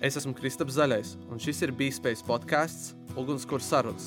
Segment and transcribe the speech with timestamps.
[0.00, 4.06] Es esmu Kristaps Zaļais, un šis ir Bīspējas podkāsts Ugunskura sarunas.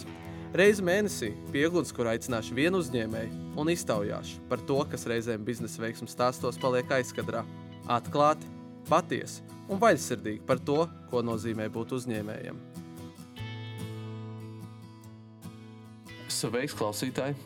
[0.58, 6.10] Reizi mēnesī pie ugunskura aicināšu vienu uzņēmēju un iztaujāšu par to, kas reizēm biznesa veiksmju
[6.10, 7.44] stāstos paliek aizkadrā.
[7.94, 8.50] Atklāti,
[8.90, 10.80] patiesi un vaļsirdīgi par to,
[11.14, 12.58] ko nozīmē būt uzņēmējam.
[16.44, 17.38] Sveiks, klausītāji!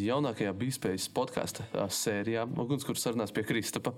[0.00, 3.92] Jaunākajā Bīspējas podkāstu sērijā Ugunskura sarunās pie Kristapa.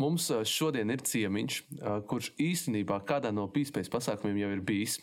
[0.00, 1.58] Mums šodien ir ciemiņš,
[2.08, 4.96] kurš īstenībā kādā no Bīspējas pasākumiem jau ir bijis.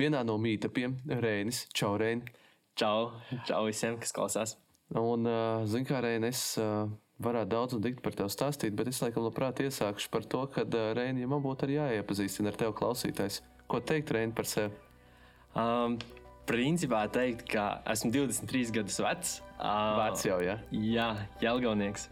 [0.00, 2.34] Vienā no mītapiem- Rēnis Čaurēni.
[2.74, 3.12] Čau,
[3.46, 4.56] čau visiem, kas klausās.
[4.90, 5.30] Un,
[5.70, 9.62] zin kā, Rēni, es varētu daudz un dikti par tevi stāstīt, bet es laikam labprāt
[9.62, 13.38] iesākšu par to, ka Rēni, ja man būtu arī jāiepazīstina ar tevi klausītājs.
[13.70, 14.74] Ko teikt, Rēni, par sevi?
[15.54, 16.00] Um,
[16.48, 19.34] principā teikt, ka esmu 23 gadus vecs.
[19.98, 20.56] Vecs jau, ja?
[20.72, 21.10] Jā,
[21.42, 22.08] Jelgavnieks.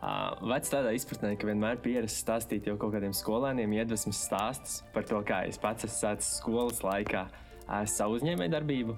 [0.00, 5.04] Uh, vecs tādā izpratnē, ka vienmēr pierasts stāstīt jau kaut kādiem skolēniem iedvesmas stāstus par
[5.04, 7.26] to, kā es pats esmu sācis skolas laikā
[7.84, 8.96] savu uzņēmēju darbību.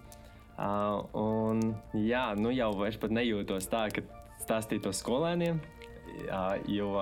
[0.53, 1.63] Uh, un
[1.97, 4.05] jā, nu jau vairs pat nejūtos tā, ka
[4.45, 5.59] stāstītu to skolēniem,
[6.71, 6.93] jo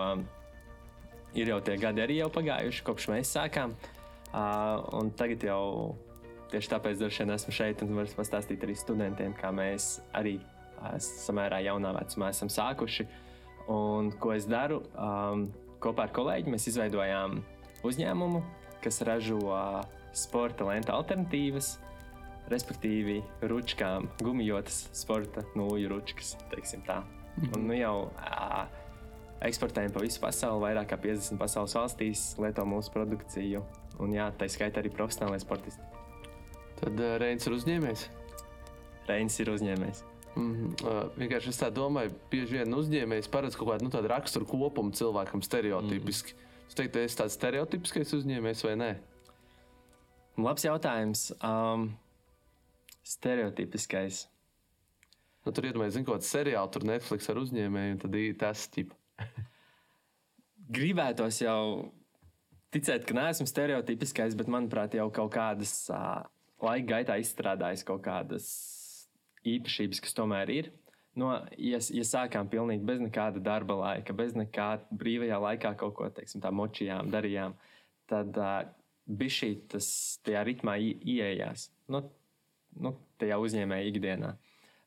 [1.37, 3.75] ir jau tie gadi arī jau pagājuši, kopš mēs sākām.
[4.97, 5.63] Un tagad jau
[6.51, 10.41] Tieši tāpēc droši vien esmu šeit un varu pastāstīt arī studentiem, kā mēs arī
[10.99, 13.07] samērā jaunā vecumā esam sākuši.
[13.71, 14.81] Un ko es daru?
[14.99, 15.51] Um,
[15.83, 17.39] kopā ar kolēģi mēs izveidojām
[17.87, 18.43] uzņēmumu,
[18.83, 19.79] kas ražo uh,
[20.17, 21.77] sporta lentu alternatīvas,
[22.51, 26.35] respektīvi ručkām, gumijotas sporta nūju ručkas.
[26.51, 27.53] Mhm.
[27.55, 28.65] Un, nu jau uh,
[29.47, 33.63] eksportējam pa visu pasauli, vairāk kā 50 pasaules valstīs, lieto mūsu produkciju.
[34.01, 35.90] Un jā, tā skaitā arī profesionālai sportisti.
[36.81, 38.07] Tad uh, Reins ir uzņēmējs.
[39.09, 40.05] Reins ir uzņēmējs.
[40.37, 40.75] Mm -hmm.
[40.87, 45.43] uh, vienkārši es tā domāju, bieži vien uzņēmējs paredz kaut kādu nu, raksturu kopumu cilvēkam
[45.43, 46.33] stereotipiski.
[46.33, 46.47] Mm -hmm.
[46.71, 48.91] Es teiktu, es tāds stereotipiskais uzņēmējs vai nē?
[50.39, 51.33] Labs jautājums.
[51.43, 51.89] Um,
[53.03, 54.29] stereotipiskais.
[55.45, 58.67] Nu, tur iedomājieties, zinu, kaut kādu seriālu, tur Netflix ar uzņēmēju, un tad ir tas
[58.71, 58.95] tips.
[60.77, 61.91] Gribētos jau
[62.71, 66.23] ticēt, ka neesmu stereotipiskais, bet manuprāt, jau kaut kādas uh,
[66.67, 68.51] laika gaitā izstrādājis kaut kādas
[69.49, 70.71] īpašības, kas tomēr ir.
[71.19, 76.11] No, ja, ja sākām pilnīgi bez nekāda darba laika, bez nekāda brīvajā laikā kaut ko
[76.15, 77.57] teiksim, tā močījām, darījām,
[78.11, 78.61] tad uh,
[79.11, 79.89] bija šī tas
[80.27, 81.69] tajā ritmā ienākās.
[81.91, 82.05] Nu,
[82.79, 84.35] nu, tajā uzņēmēja ikdienā.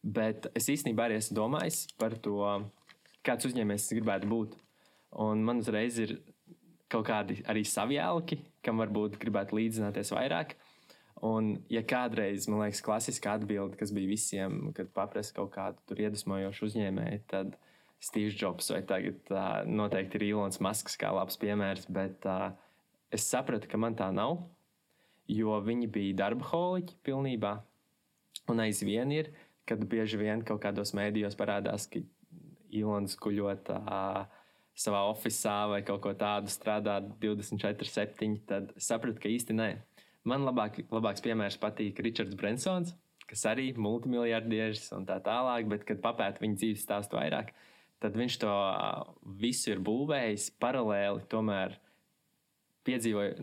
[0.03, 2.39] Bet es īstenībā arī esmu domājis par to,
[3.23, 4.55] kāds uzņēmējs gribētu būt.
[5.23, 6.17] Un man uzreiz ir
[6.91, 10.55] kaut kādi arī savi jēlki, kam varbūt gribētu līdzināties vairāk.
[11.23, 16.67] Un, ja kādreiz, man liekas, klasiskā atbilde, kas bija visiem, kad paprasa kaut kādu iedvesmojošu
[16.67, 17.53] uzņēmēju, tad
[18.03, 22.49] Steve's Jobs vai tagad uh, noteikti ir Ilons Masks kā labs piemērs, bet uh,
[23.07, 24.41] es sapratu, ka man tā nav,
[25.31, 27.53] jo viņi bija darba holiķi pilnībā.
[28.51, 29.31] Un aizvien ir,
[29.63, 32.03] kad bieži vien kaut kādos mēdījos parādās, ka
[32.75, 34.25] Ilons guļot uh,
[34.75, 39.71] savā oficiālā vai kaut ko tādu strādā 24, 7, tad sapratu, ka īsti nē
[40.29, 42.93] Man labāk, labāks piemērs patīk Ričards Brensons,
[43.27, 47.51] kas arī ir multimiljardieris un tā tālāk, bet, kad papēta viņa dzīves stāstu vairāk,
[48.03, 48.53] tad viņš to
[49.39, 51.75] visu ir būvējis paralēli, tomēr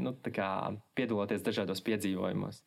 [0.00, 0.50] nu, kā,
[0.96, 2.62] piedaloties dažādos piedzīvojumos.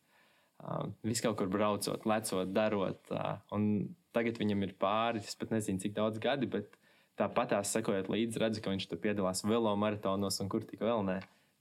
[0.64, 3.02] Uh, Viss kaut kur braucot, lecot, darot.
[3.10, 6.78] Uh, un tagad viņam ir pāri, es pat nezinu, cik daudz gadi, bet
[7.20, 11.18] tāpat tās sekojot līdzi, redzu, ka viņš tur piedalās velomaratonos un kur tik vēl ne.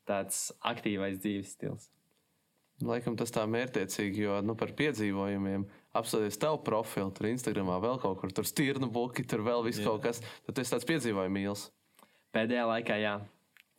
[0.08, 1.90] Tāds aktīvais dzīves stils.
[2.82, 8.18] Laikam tas tā mērķiecīgi, jo nu, par piedzīvojumiem apskatoties tavu profilu, tur Instagramā vēl kaut
[8.20, 10.24] kur, tur stirnu buki, tur vēl viss kaut kas.
[10.48, 11.68] Tad tas tāds piedzīvojums mīls.
[12.34, 13.14] Pēdējā laikā, jā,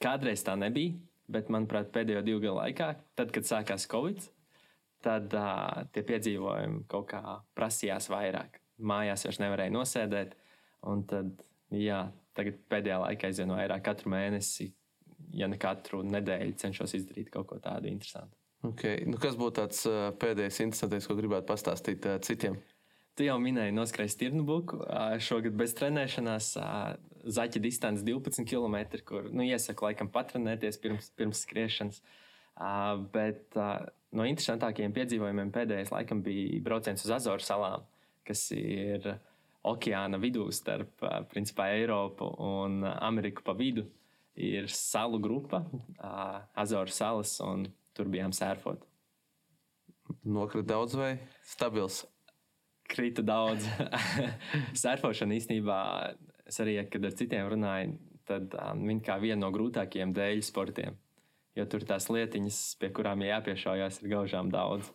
[0.02, 0.94] kādreiz tā nebija,
[1.34, 4.22] bet manuprāt, pēdējo divu gadu laikā, tad, kad sākās Covid,
[5.04, 8.60] tad uh, tie piedzīvojumi kaut kā prasījās vairāk.
[8.78, 10.38] Mājās vairs nevarēja nosēdēt,
[10.90, 11.34] un tad,
[11.74, 12.06] jā,
[12.38, 14.70] tagad pēdējā laikā aizvien vairāk katru mēnesi,
[15.34, 18.38] ja ne katru nedēļu cenšos izdarīt kaut ko tādu interesantu.
[18.64, 19.02] Okay.
[19.08, 19.82] Nu, kas būtu tāds
[20.20, 22.56] pēdējais interesantais, ko gribētu pastāstīt citiem?
[23.14, 24.80] Tu jau minēji, noskrēju stirnu buku.
[24.82, 26.54] Uh, šogad bez trenēšanās,
[27.36, 32.00] zaķa distance 12 km, kur nu, iesaku laikam patrenēties pirms, pirms skriešanas.
[33.14, 33.56] Bet
[34.14, 37.86] no interesantākajiem piedzīvojumiem pēdējais laikam bija brauciens uz Azoru salām,
[38.26, 39.08] kas ir
[39.66, 41.02] okeāna vidū starp
[41.32, 43.88] principā, Eiropu un Ameriku pa vidu.
[44.34, 45.64] Ir salu grupa,
[46.58, 47.38] Azoru salas.
[47.42, 48.84] Un, tur bijām sērfot.
[50.24, 51.14] Nokrita daudz vai
[51.48, 52.02] stabils?
[52.88, 53.64] Krita daudz.
[54.82, 55.78] Sērfošana īstenībā,
[56.48, 57.96] es arī, kad ar citiem runāju,
[58.28, 60.98] tad um, viņa kā viena no grūtākajiem dēļu sportiem.
[61.54, 64.90] jo tur tās lietiņas, pie kurām jāpiešaujas, ir gaužām daudz.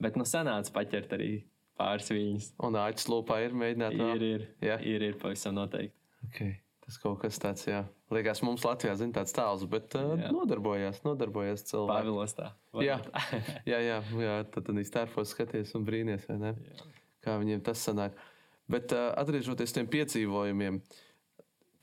[0.00, 1.30] Bet nu sanāca paķert arī
[1.78, 2.52] pāris viņas.
[2.62, 4.78] Un āķis lūpā ir mēģināt Ir, ir, Jā.
[4.80, 5.96] ir, ir pavisam noteikti.
[6.28, 6.63] Okay.
[6.84, 7.80] Tas kaut kas tāds, jā.
[8.12, 10.28] Liekas, mums Latvijā zina tāds tāls, bet uh, Jā.
[10.34, 11.94] nodarbojās, nodarbojās cilvēki.
[11.94, 12.50] Pāvilos tā.
[12.84, 12.98] Jā.
[13.70, 16.52] jā, jā, jā, tad tad iztērpos skaties un brīnies, vai ne?
[16.68, 16.90] Jā.
[17.24, 18.20] Kā viņiem tas sanāk.
[18.68, 20.82] Bet uh, atgriežoties tiem piedzīvojumiem,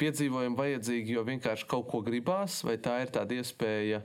[0.01, 4.03] piedzīvojumi vajadzīgi, jo vienkārši kaut ko gribās, vai tā ir tāda iespēja,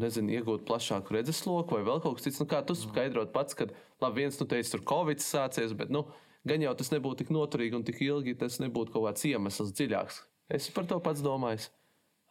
[0.00, 2.40] nezinu, iegūt plašāku redzesloku, vai vēl kaut kas cits.
[2.42, 6.06] Nu, kā tu skaidrot pats, kad, labi, viens, nu, teica, tur Covid sācies, bet, nu,
[6.48, 10.22] gan jau tas nebūtu tik noturīgi un tik ilgi, tas nebūtu kaut kāds iemesls dziļāks.
[10.50, 11.68] Es par to pats domāju.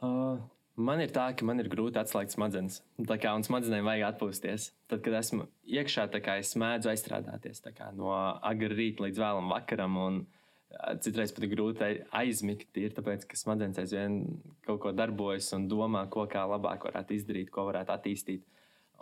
[0.04, 0.40] Uh,
[0.80, 2.82] man ir tā, ka man ir grūti atslēgt smadzenes.
[3.08, 4.72] Tā kā un smadzenēm vajag atpūsties.
[4.92, 9.98] Tad, kad esmu iekšā, kā es mēdzu aizstrādāties kā no agrā rīta līdz vēlam vakaram.
[10.04, 14.20] Un, uh, Citreiz pat ir grūti ai- aizmigt, ir tāpēc, ka smadzenes aizvien
[14.68, 18.44] kaut ko darbojas un domā, ko kā labāk varētu izdarīt, ko varētu attīstīt.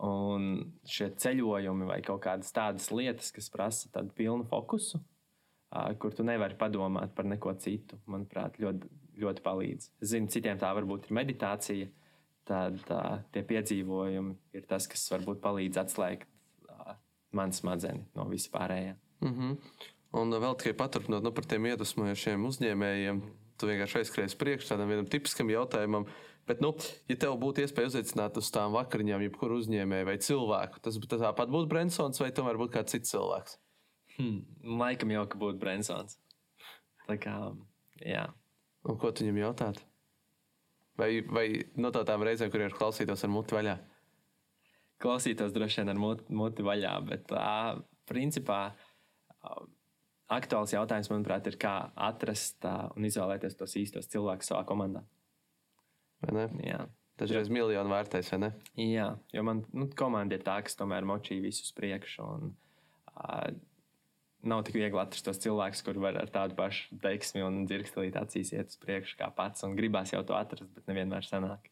[0.05, 0.44] Un
[0.85, 4.99] šie ceļojumi vai kaut kādas tādas lietas, kas prasa tādu pilnu fokusu,
[5.97, 9.89] kur tu nevari padomāt par neko citu, manuprāt, ļoti, ļoti palīdz.
[10.01, 11.89] Es zinu, citiem tā varbūt ir meditācija,
[12.47, 12.77] tad
[13.33, 16.29] tie piedzīvojumi ir tas, kas varbūt palīdz atslēgt
[17.35, 18.95] manu smadzenes no vispārējā.
[19.25, 19.57] Mm -hmm.
[20.17, 23.21] Un vēl tikai paturpinot nu, par tiem iedvesmojošiem uzņēmējiem,
[23.57, 26.05] tu vienkārši aizskries priekšā tādam tipiskam jautājumam.
[26.47, 26.71] Bet, nu,
[27.11, 31.51] ja tev būtu iespēja uzaicināt uz tām vakariņām, jebkuru uzņēmēju vai cilvēku, tas, tas tāpat
[31.51, 33.57] būtu Brensons vai tomēr būtu kāds cits cilvēks?
[34.15, 34.39] Hmm.
[34.79, 36.15] Laikam jau, ka būtu Brensons.
[37.09, 37.35] Tā kā,
[37.99, 38.23] jā.
[38.88, 39.83] Un ko tu viņam jautāt?
[40.97, 41.45] Vai, vai
[41.77, 43.75] no tādām reizēm, kuriem ir klausītos ar muti vaļā?
[45.01, 47.77] klausītos droši vien ar muti, muti vaļā, bet tā,
[48.09, 48.61] principā
[50.33, 51.75] aktuāls jautājums, manuprāt, ir, kā
[52.09, 55.05] atrast un izvēlēties tos īstos cilvēkus savā komandā.
[57.17, 58.51] Dažreiz miljonu vērtēs, vai ne?
[58.77, 62.27] Jā jo man nu, komanda ir tā, kas tomēr močī visus priekšu.
[62.27, 62.53] Un,
[63.15, 63.47] ā,
[64.47, 68.51] Nav tik viegli atrast tos cilvēkus, kuriem var ar tādu pašu teiksmi un dzirkstelīt acīs
[68.53, 69.65] iet uz priekšu kā pats.
[69.65, 71.65] Un gribās jau to atrast, bet nevienmēr sanāk.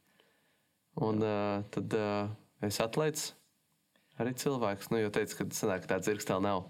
[1.06, 2.34] Un uh, tad uh,
[2.66, 3.30] es atlaidu
[4.20, 6.66] arī cilvēkus, nu, jo teicu, ka sanāk, ka tāds zirgstēl nav.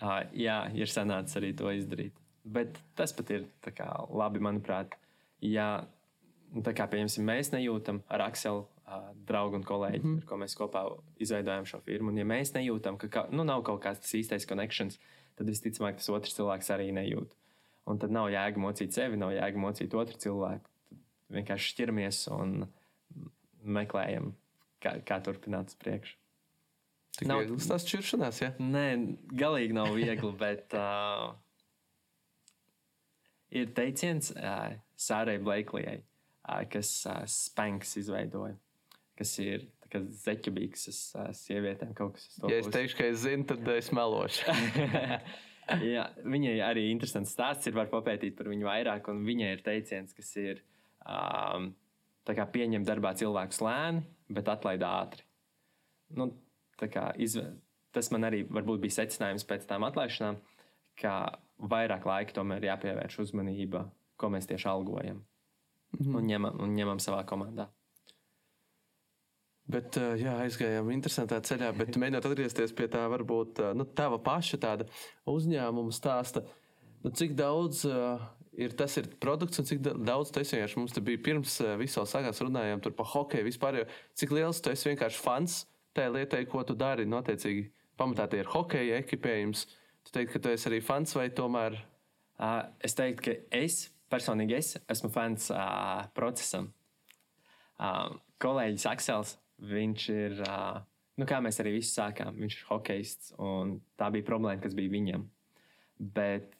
[0.00, 2.16] Uh, jā, ir sanācis arī to izdarīt.
[2.48, 4.96] Bet tas pat ir tā kā, labi, manuprāt.
[5.44, 5.84] Ja
[6.66, 10.22] tā kā piemēram, mēs nejūtam ar Akselu, uh, draugu un kolēģi, mm -hmm.
[10.22, 10.84] ar ko mēs kopā
[11.18, 14.46] izveidojam šo firmu, un ja mēs nejūtam, ka ka nu, nav kaut kāds tas īstais
[14.48, 14.98] connections,
[15.36, 17.36] tad visticamāk tas otrs cilvēks arī nejūt.
[17.86, 20.68] Un tad nav jēga mocīt sevi, nav jēga mocīt otru cilvēku.
[21.26, 22.68] Tad vienkārši šķiramies un
[23.62, 24.34] meklējam,
[24.82, 26.16] kā, kā turpināt uz priekšu.
[27.18, 28.52] Tik Nav- viegls tas čiršanās, ja?
[28.58, 31.34] Nē, galīgi nav viegli, bet uh,
[33.50, 36.00] ir teiciens uh, Sārai Blakelijai,
[36.72, 36.90] kas
[37.30, 38.56] Spanks izveidoja,
[39.18, 39.68] kas ir
[39.98, 40.88] zeķibīgs
[41.34, 44.54] sievietēm kaut kas to Ja es teikšu, ka es zinu, tad es melošu.
[45.94, 50.14] Jā, viņai arī interesants stāsts ir, var papētīt par viņu vairāk, un viņai ir teiciens,
[50.16, 50.62] kas ir
[51.06, 51.70] um,
[52.26, 54.02] tā kā pieņem darbā cilvēku lēni,
[54.34, 55.26] bet atlaid ātri.
[56.18, 56.32] Nu,
[56.80, 57.52] kā izve...
[57.90, 60.36] Tas man arī bija secinājums pēc tam atlaišanām,
[60.98, 61.14] ka
[61.58, 65.24] vairāk laika tomēr jāpievērš uzmanība, ko mēs tieši algojam
[65.98, 67.68] un ņemam, un ņemam savā komandā.
[69.70, 74.18] Bet, uh, jā, aizgājām interesantā ceļā, bet mēģinot atgriezties pie tā, varbūt uh, nu, tava
[74.22, 74.86] paša tāda
[75.30, 76.42] uzņēmuma stāsta.
[77.04, 78.22] Nu, cik daudz uh,
[78.58, 82.02] ir tas ir produkts un cik da- daudz tas vienkārši mums bija pirms uh, visu
[82.08, 83.82] sākās runājām tur par hokeju vispār.
[83.82, 83.86] Jo,
[84.18, 85.60] cik liels tu esi vienkārši fans
[85.96, 87.06] tajā lietai, ko tu dari?
[87.08, 87.68] Noteicīgi
[88.00, 89.64] pamatā tie ir hokeja ekipējums.
[90.06, 91.78] Tu teiksi, ka tu esi arī fans vai tomēr?
[92.40, 96.70] Uh, es teiktu, ka es personīgi es esmu fans uh, procesam.
[97.80, 99.36] Uh, kolēģis Aksels,
[99.70, 100.80] viņš ir, uh,
[101.20, 104.92] nu kā mēs arī visi sākām, viņš ir hokejists, un tā bija problēma, kas bija
[104.92, 105.26] viņam.
[106.00, 106.52] Bet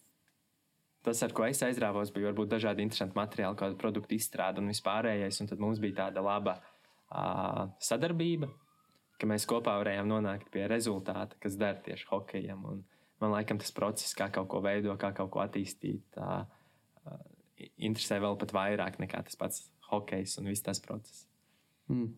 [1.04, 5.40] tas, ar ko es aizrāvos, bija varbūt dažādi interesanti materiāli, kādu produktu izstrāde un vispārējais,
[5.42, 8.50] un tad mums bija tāda laba uh, sadarbība,
[9.20, 12.64] ka mēs kopā varējām nonākt pie rezultāta, kas der tieši hokejam.
[12.68, 12.82] Un
[13.20, 16.44] man liekas, tas process, kā kaut ko veidot, kā kaut ko attīstīt, uh,
[17.76, 21.24] interesē vēl pat vairāk nekā tas pats hokejs un viss tas process.
[21.90, 22.12] Mm.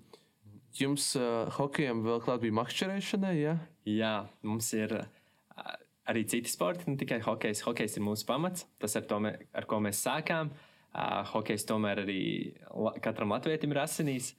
[0.76, 3.56] Jums uh, hokejam vēl klāt bija makšķerēšanai, ja?
[3.88, 4.12] Jā,
[4.46, 5.72] mums ir uh,
[6.08, 7.64] arī citi sporti, ne tikai hokejs.
[7.66, 10.52] Hokejs ir mūsu pamats, tas, ar, mē, ar ko mēs sākām.
[10.92, 12.22] Uh, hokejs tomēr arī
[12.68, 14.32] la, katram latvietim ir asinīs.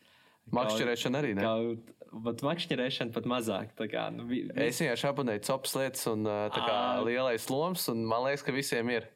[0.53, 1.45] Makšķerēšana arī, ne?
[1.45, 1.93] Kaut,
[2.25, 3.74] bet makšķerēšana pat mazāk.
[3.89, 7.01] Kā, nu, vi, vi, Es vienkārši abonēju copas lietas un uh, tā kā Ā.
[7.07, 9.10] lielais loms, un man liekas, ka visiem ir.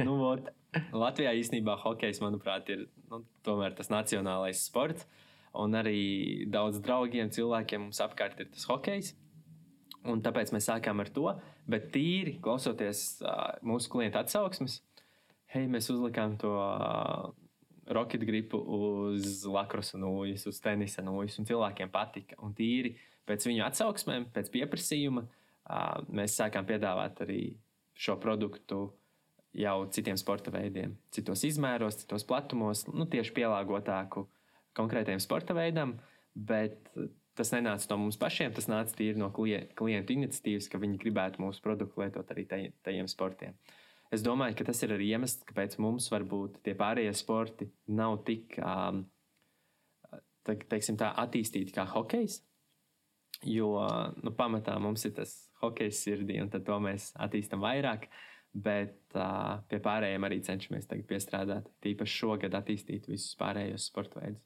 [0.00, 0.50] nu, vot,
[1.04, 5.06] Latvijā īstenībā hokejs, manuprāt, ir nu, tas nacionālais sports.
[5.56, 9.14] un arī daudz draugiem, cilvēkiem mums apkārt ir tas hokejs.
[10.06, 11.30] Un tāpēc mēs sākām ar to.
[11.66, 14.78] Bet tīri klausoties uh, mūsu klientu atsauksmes,
[15.54, 17.32] hei, mēs uzlikām to uh,
[17.96, 22.38] rocket gripu uz lakrosa nūjas, uz tenisa nūjas, un cilvēkiem patika.
[22.44, 22.94] Un tīri
[23.26, 27.40] pēc viņu atsauksmēm, pēc pieprasījuma, uh, mēs sākām piedāvāt arī
[27.96, 28.84] šo produktu
[29.56, 34.26] jau citiem sporta veidiem, citos izmēros, citos platumos, nu, tieši pielāgotāku
[34.76, 35.96] konkrētajam sporta veidam.
[36.36, 36.92] Bet
[37.36, 41.64] tas nenāca no mums pašiem, tas nāca tīri no klientu iniciatīvas, ka viņi gribētu mūsu
[41.64, 43.56] produktu lietot arī tajiem sportiem.
[44.12, 48.54] Es domāju, ka tas ir arī iemesls, kāpēc mums varbūt tie pārējie sporti nav tik
[48.62, 49.02] um,
[50.46, 52.40] te, teiksim, tā, attīstīti kā hokejs.
[53.44, 53.74] Jo
[54.22, 58.06] nu, pamatā mums ir tas hokejs sirdī, un to mēs attīstam vairāk.
[58.56, 61.68] Bet uh, pie pārējiem arī cenšamies piestrādāt.
[61.84, 64.44] Tīpaši šogad attīstīt visus pārējos sporta veidus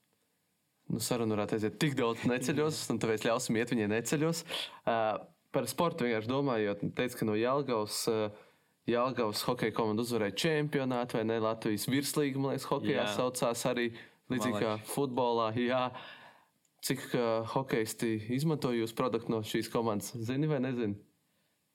[0.90, 4.44] nu, saruna varētu aiziet tik daudz neceļos, un tāpēc ļausim iet viņai neceļos.
[4.82, 5.18] Uh,
[5.54, 8.04] par sportu vienkārši domājot, teicu, ka no Jālgavas.
[8.10, 8.46] Uh,
[8.90, 11.36] Jālgavas hokeja komanda uzvarēja čempionātu, vai ne?
[11.44, 13.90] Latvijas virslīga, man liekas, hokeja saucās arī
[14.32, 15.50] līdzīgi kā futbolā.
[15.60, 15.84] Jā.
[16.88, 20.14] Cik uh, hokeisti izmanto jūsu produktu no šīs komandas?
[20.26, 20.96] Zini vai nezini?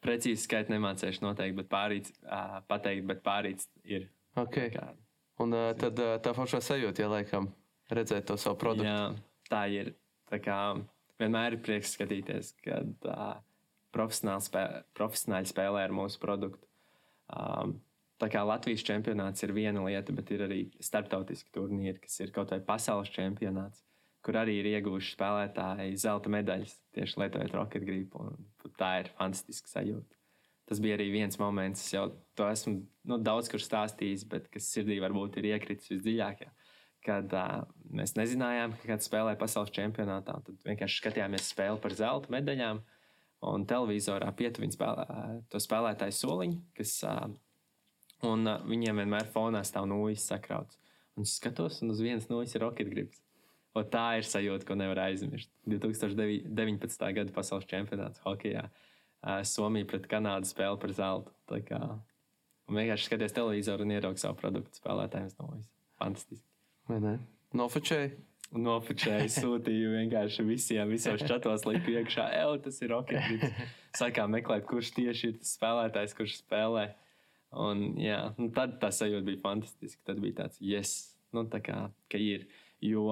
[0.05, 4.09] Precīzi skaitu nemācīšu noteikti, bet pārīts, uh, pateikt, bet pārīts ir.
[4.37, 4.69] Okay.
[4.75, 4.91] Kā...
[5.41, 7.49] Un uh, tad uh, tā foršā sajūta, ja laikam
[7.91, 8.91] redzēt to savu produktu.
[8.91, 9.95] Jā, tā ir.
[10.29, 10.59] Tā kā,
[11.21, 13.35] vienmēr ir prieks skatīties, kad uh,
[13.95, 14.63] profesionāli, spē,
[14.97, 16.67] profesionāli spēlē ar mūsu produktu.
[17.33, 17.79] Um,
[18.21, 22.53] tā kā Latvijas čempionāts ir viena lieta, bet ir arī starptautiski turnīri, kas ir kaut
[22.53, 23.83] vai pasaules čempionāts,
[24.25, 28.29] kur arī ir ieguvuši spēlētāji zelta medaļas tieši lietojot roketu gribu.
[28.79, 30.15] Tā ir fantastiska sajūta.
[30.65, 34.71] Tas bija arī viens moments, es jau to esmu nu, daudz kur stāstījis, bet kas
[34.73, 36.49] sirdī varbūt ir iekritis visdziļākajā.
[37.05, 37.59] Kad uh,
[37.93, 40.39] mēs nezinājām, ka kāds spēlē pasaules čempionātā.
[40.47, 42.81] Tad vienkārši skatījāmies spēli par zelta medaļām.
[43.45, 45.05] Un televizorā pietuviņā spēlē
[45.53, 47.27] to spēlētāju soliņu, kas uh,
[48.25, 50.81] un, uh, viņiem vienmēr fonā stāv nūjas sakrauts.
[51.13, 53.21] Un es skatos, un uz vienas nūjas ir roketgrips.
[53.75, 55.51] Un tā ir sajūta, ko nevar aizmirst.
[55.67, 57.07] 2019.
[57.17, 58.69] gada pasaules čempionāts hokeja.
[59.47, 61.33] Somija pret Kanādu spēle par zeltu.
[61.49, 61.81] Tā kā
[62.69, 65.51] un vienkārši skaties televizoru un ieraugi savu produktu spēlētājiem no.
[65.99, 66.47] Fantastiski.
[67.55, 68.15] Nofočēji.
[68.55, 73.15] Nofočēji, sūtīju vienkārši visiem, visos čatos liku iekšā, ej, tas ir ok.
[73.99, 76.85] Sākām meklēt, kurš tieši ir tas spēlētājs, kurš spēlē.
[77.55, 80.03] Un, jā, nu, tad tā sajūta bija fantastiska.
[80.11, 80.93] Tad bija tāds, yes,
[81.35, 81.79] nu, tā kā
[82.19, 82.45] ir.
[82.83, 83.07] Jo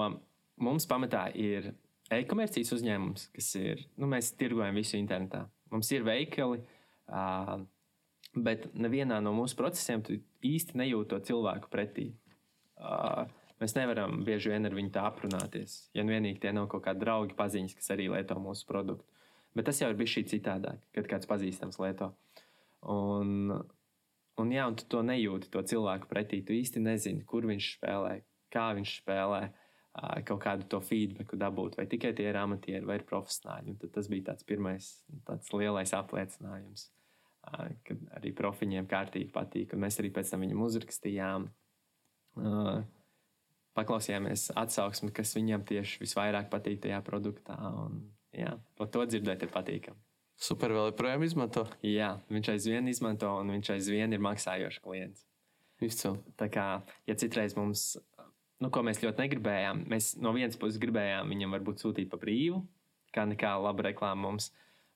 [0.63, 1.73] mums pamatā ir
[2.13, 5.45] e-komercijas uzņēmums, kas ir, nu, mēs tirgojam visu internetā.
[5.73, 6.63] Mums ir veikali,
[7.09, 7.55] uh,
[8.33, 12.11] bet nevienā no mūsu procesiem tu īsti nejūti to cilvēku pretī.
[12.77, 13.25] Uh,
[13.63, 15.85] Mēs nevaram bieži vien ar viņu tā aprunāties.
[15.95, 19.07] Ja nu vienīgi tie nav kaut kādi draugi, paziņas, kas arī lieto mūsu produktu.
[19.55, 22.09] Bet tas jau ir bijis citādāk, kad kāds pazīstams lieto.
[22.91, 23.53] Un,
[24.41, 26.41] un, jā, un tu to nejūti, to cilvēku pretī.
[26.43, 28.17] Tu īsti nezini, kur viņš spēlē,
[28.51, 29.45] kā viņš spēlē,
[30.25, 31.77] kaut kādu to feedbacku dabūt.
[31.77, 33.75] Vai tikai tie ir amatieri vai ir profesionāļi.
[33.75, 34.89] Un tas bija tāds pirmais,
[35.27, 36.87] tāds lielais apliecinājums,
[37.87, 39.75] kad arī profiņiem kārtīgi patīk.
[39.75, 41.49] Un mēs arī pēc tam viņam uzrakstījām.
[43.73, 47.57] Paklausījāmies atsauksmi, kas viņam tieši visvairāk patīk tajā produktā.
[47.85, 48.01] Un,
[48.33, 50.01] jā, to dzirdēt ir patīkami.
[50.43, 51.67] Super, vēl joprojām izmanto.
[51.85, 55.27] Jā, viņš aizvien izmanto, un viņš aizvien ir maksājošs klients.
[55.83, 56.19] Izcili.
[56.39, 56.65] Tā kā,
[57.09, 57.93] ja citreiz mums,
[58.63, 62.63] nu, ko mēs ļoti negribējām, mēs no vienas puses gribējām viņam varbūt sūtīt pa brīvu,
[63.13, 64.51] kā nekā laba reklāma mums,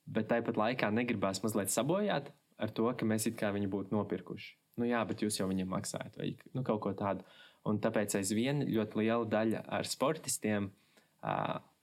[0.07, 4.55] bet tāpat laikā negribās mazliet sabojāt ar to, ka mēs it kā viņu būtu nopirkuši.
[4.77, 7.25] Nu, jā, bet jūs jau viņam maksājat, vai nu, kaut ko tādu.
[7.67, 10.69] Un tāpēc aizvien ļoti liela daļa ar sportistiem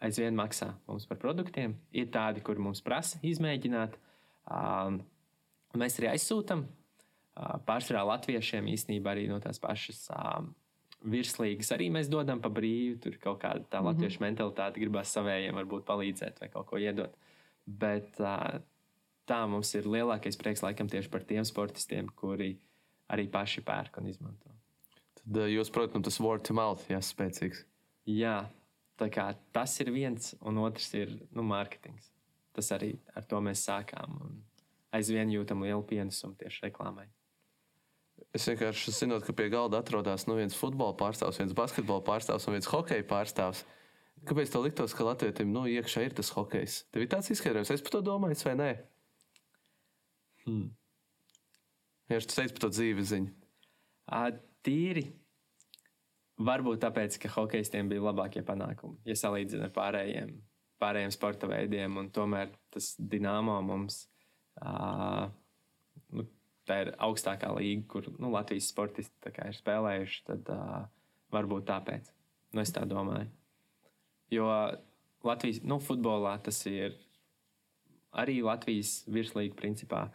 [0.04, 1.74] aizvien maksā mums par produktiem.
[1.92, 3.98] Ir tādi, kur mums prasa izmēģināt.
[5.74, 6.64] Mēs arī aizsūtām.
[7.66, 10.06] Pārsvarā latviešiem īstenībā arī no tās pašas
[11.04, 12.98] virslīgas arī mēs dodam pa brīvu.
[13.04, 13.88] Tur kaut kāda tā mm -hmm.
[13.90, 17.16] latviešu mentalitāte gribās savējiem varbūt palīdzēt vai kaut ko iedot.
[17.66, 18.20] Bet
[19.26, 22.58] tā mums ir lielākais prieks laikam tieši par tiem sportistiem, kuri
[23.08, 24.50] arī paši pērk un izmanto.
[25.14, 27.64] Tad jūs, protams, tas word to mouth ir spēcīgs.
[28.06, 28.50] Jā,
[28.98, 32.12] kā, tas ir viens, un otrs ir nu, mārketings.
[32.52, 34.42] Tas arī ar to mēs sākām.
[34.94, 37.08] Aizvien jūtam lielu pienesumu tieši reklāmai.
[38.34, 42.56] Es vienkārši zinu, ka pie galda atrodas nu, viens futbola pārstāvs, viens basketbola pārstāvs un
[42.56, 43.62] viens hokeja pārstāvs.
[44.26, 46.80] Kāpēc tā liktos, ka Latvijam nu, iekšā ir tas hokejs?
[46.90, 48.72] Tev ir tāds izskaidrojums, es par to domāju, vai nē?
[50.48, 50.66] Hmm.
[52.10, 53.32] Ja es teicu par to dzīves ziņu
[54.64, 55.04] tīri
[56.44, 60.34] varbūt tāpēc, ka hokeistiem bija labākie panākumi, ja salīdzina ar pārējiem,
[60.82, 62.00] pārējiem sporta veidiem.
[62.14, 64.04] Tomēr tas dīnāmo mums
[64.60, 65.28] uh,
[66.68, 70.20] tā ir augstākā līnija, kur nu, Latvijas sportisti ir spēlējuši.
[70.30, 70.84] Tad uh,
[71.34, 72.10] varbūt tāpēc.
[72.54, 73.30] Nu, es tā domāju.
[74.32, 74.48] Jo
[75.24, 76.96] Latvijas nu, futbolā tas ir
[78.14, 80.06] arī Latvijas virslīga principā,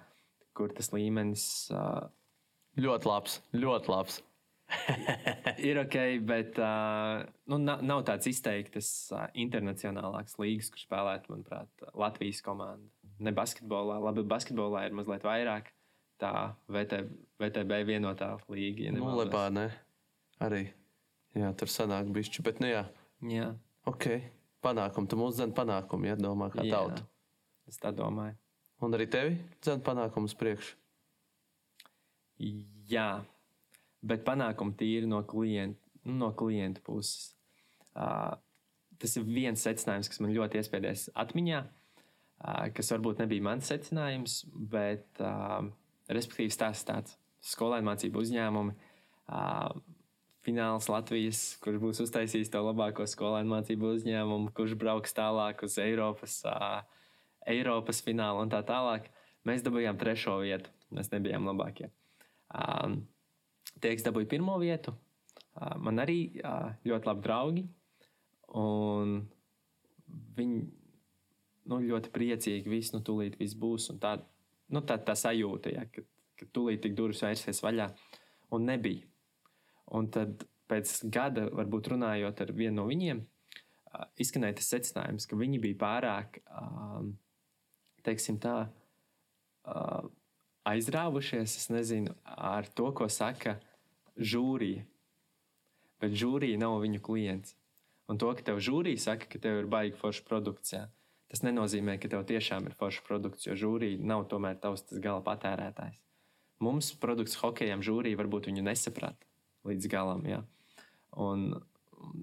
[0.57, 1.43] kur tas līmenis.
[1.73, 2.07] Uh,
[2.79, 4.19] ļoti labs, ļoti labs.
[5.69, 5.97] ir ok,
[6.29, 12.85] bet uh, nu, nav, nav tāds izteikts uh, internacionālāks līgas, kur spēlētu, manuprāt, Latvijas komanda.
[13.19, 15.73] Ne basketbolā, labi, basketbolā ir mazliet vairāk.
[16.19, 16.33] Tā
[16.71, 17.03] VT,
[17.39, 18.89] VTB vienotā līga.
[18.89, 19.69] Ja nu, labā, ne?
[20.43, 20.65] Arī.
[21.37, 22.83] Jā, tur sanāk bišķi, bet nu jā.
[23.29, 23.53] Jā.
[23.87, 24.09] Ok,
[24.65, 25.07] panākumu.
[25.07, 27.05] Tu mums zini panākumu, ja domā kā jā, tauta.
[27.69, 28.35] Es tā domāju.
[28.83, 30.73] Un arī tevi zini panākumus priekš?
[32.89, 33.09] Jā
[34.01, 37.33] bet panākumi tīri no klienta, nu, no klienta puses.
[37.97, 38.35] Uh,
[38.99, 44.41] tas ir viens secinājums, kas man ļoti iespēdēs atmiņā, uh, kas varbūt nebija mans secinājums,
[44.71, 45.67] bet uh,
[46.09, 47.17] respektīvi stāsts tāds-
[47.53, 48.75] skolēnu mācību uzņēmumi.
[50.45, 56.41] Fināls Latvijas, kurš būs uztaisījis to labāko skolēnu mācību uzņēmumu, kurš brauks tālāk uz Eiropas,
[57.45, 59.11] Eiropas finālu un tā tālāk.
[59.45, 60.69] Mēs dabūjām trešo vietu.
[60.91, 61.91] Mēs nebijām labākie.
[62.49, 64.95] Tie, kas dabūja pirmo vietu,
[65.77, 66.41] man arī
[66.87, 67.63] ļoti labi draugi.
[70.39, 70.59] Viņi
[71.69, 73.91] nu, ļoti priecīgi, viss nu, tūlīt viss būs.
[74.01, 74.17] Tā,
[74.73, 76.03] nu, tā, tā sajūta, ja, ka,
[76.39, 77.89] ka tūlīt tik durvis vērsies vaļā,
[78.55, 79.07] un nebija.
[79.97, 83.23] Un tad pēc gada, varbūt runājot ar vienu no viņiem,
[84.21, 86.39] izskanēja tas secinājums, ka viņi bija pārāk,
[88.05, 88.57] teiksim tā,
[90.69, 93.57] aizrāvušies, es nezinu, ar to, ko saka
[94.17, 94.85] žūrija.
[95.99, 97.55] Bet žūrija nav viņu klients.
[98.09, 100.85] Un to, ka tev žūrija saka, ka tev ir baigi forša produkcija,
[101.29, 105.99] tas nenozīmē, ka tev tiešām ir forša produkcija, jo žūrija nav tomēr tavs gala patērētājs.
[106.59, 109.27] Mums produkts hokejam žūrija varbūt viņu nesaprata
[109.69, 110.25] līdz galam.
[110.27, 110.41] Ja?
[111.21, 111.51] Un,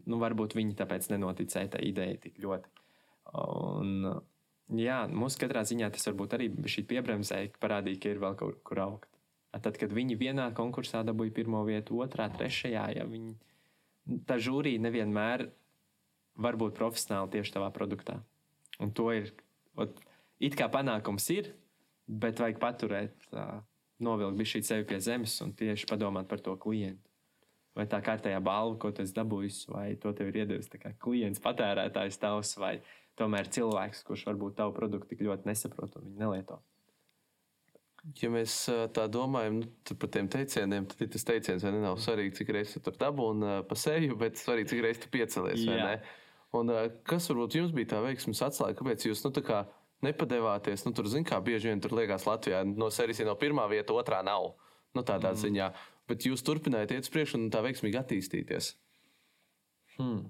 [0.04, 2.72] nu, varbūt viņi tāpēc nenoticēja tai idejai tik ļoti.
[3.36, 4.10] Un,
[4.76, 8.82] jā, mums katrā ziņā tas varbūt arī šī piebremzēja, parādīja, ka ir vēl kaut kur
[8.84, 9.10] augt.
[9.56, 13.32] Tad, kad viņi vienā konkursā dabūja pirmo vietu, otrā, trešajā, ja viņi,
[14.28, 15.46] tā žūrija nevienmēr
[16.36, 18.18] var būt profesionāli tieši tavā produktā.
[18.82, 19.32] Un to ir,
[19.80, 19.96] ot,
[20.42, 21.52] it kā panākums ir,
[22.06, 23.58] bet vajag paturēt, uh,
[24.04, 27.02] novilkt šī sevi pie zemes un tieši padomāt par to klientu.
[27.76, 30.70] Vai tā kārtējā balva, ko tu esi dabūjis, vai to tev ir iedevis
[31.02, 32.78] klients, patērētājs tavs, vai
[33.20, 36.62] tomēr cilvēks, kurš varbūt tavu produktu tik ļoti nesaprot un viņu nelieto
[38.20, 38.54] ja mēs
[38.94, 41.64] tā domājam nu, par tiem teicieniem, tad tas teiciens?
[41.66, 45.12] Nav svarīgi, cik reizes tu tur dabūji uh, pa seju, bet svarīgi, cik reizes tu
[45.14, 45.64] piecelies.
[46.56, 46.72] Un,
[47.08, 48.78] kas varbūt jums bija tā veiksmes atslēga?
[48.80, 49.64] Kāpēc jūs nu, kā
[50.06, 50.86] nepadevāties?
[50.86, 54.22] Nu, tur, zin, kā bieži vien tur liekas Latvijā, no serijas no pirmā vieta, otrā
[54.26, 54.54] nav.
[54.96, 55.40] Nu, tādā mm.
[55.42, 55.70] ziņā.
[56.08, 58.70] Bet jūs turpinājāt iet uz priekšu un tā veiksmīgi attīstīties.
[59.96, 60.28] Hmm.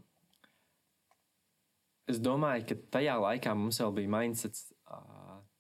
[2.07, 4.71] Es domāju, ka tajā laikā mums vēl bija mindsets.
[4.87, 5.17] Uh,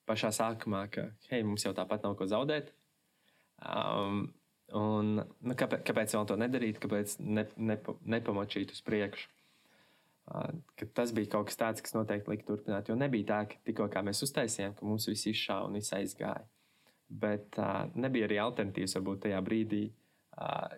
[0.06, 2.70] pašā sākumā, ka hei, mums jau tāpat nav ko zaudēt.
[3.58, 4.28] Um,
[4.76, 9.30] un, nu, kāpēc, kāpēc vēl to nedarīt, kāpēc ne, nepa, nepamočīt uz priekšu?
[10.26, 10.50] Uh,
[10.94, 12.90] tas bija kaut kas tāds, kas noteikti lika turpināt.
[12.90, 16.42] Jo nebija tā, ka tikko mēs uztaisījām, ka mums viss izšāva un viss aizgāja.
[17.06, 19.84] Bet uh, nebija arī alternatīvas varbūt tajā brīdī,
[20.34, 20.74] uh,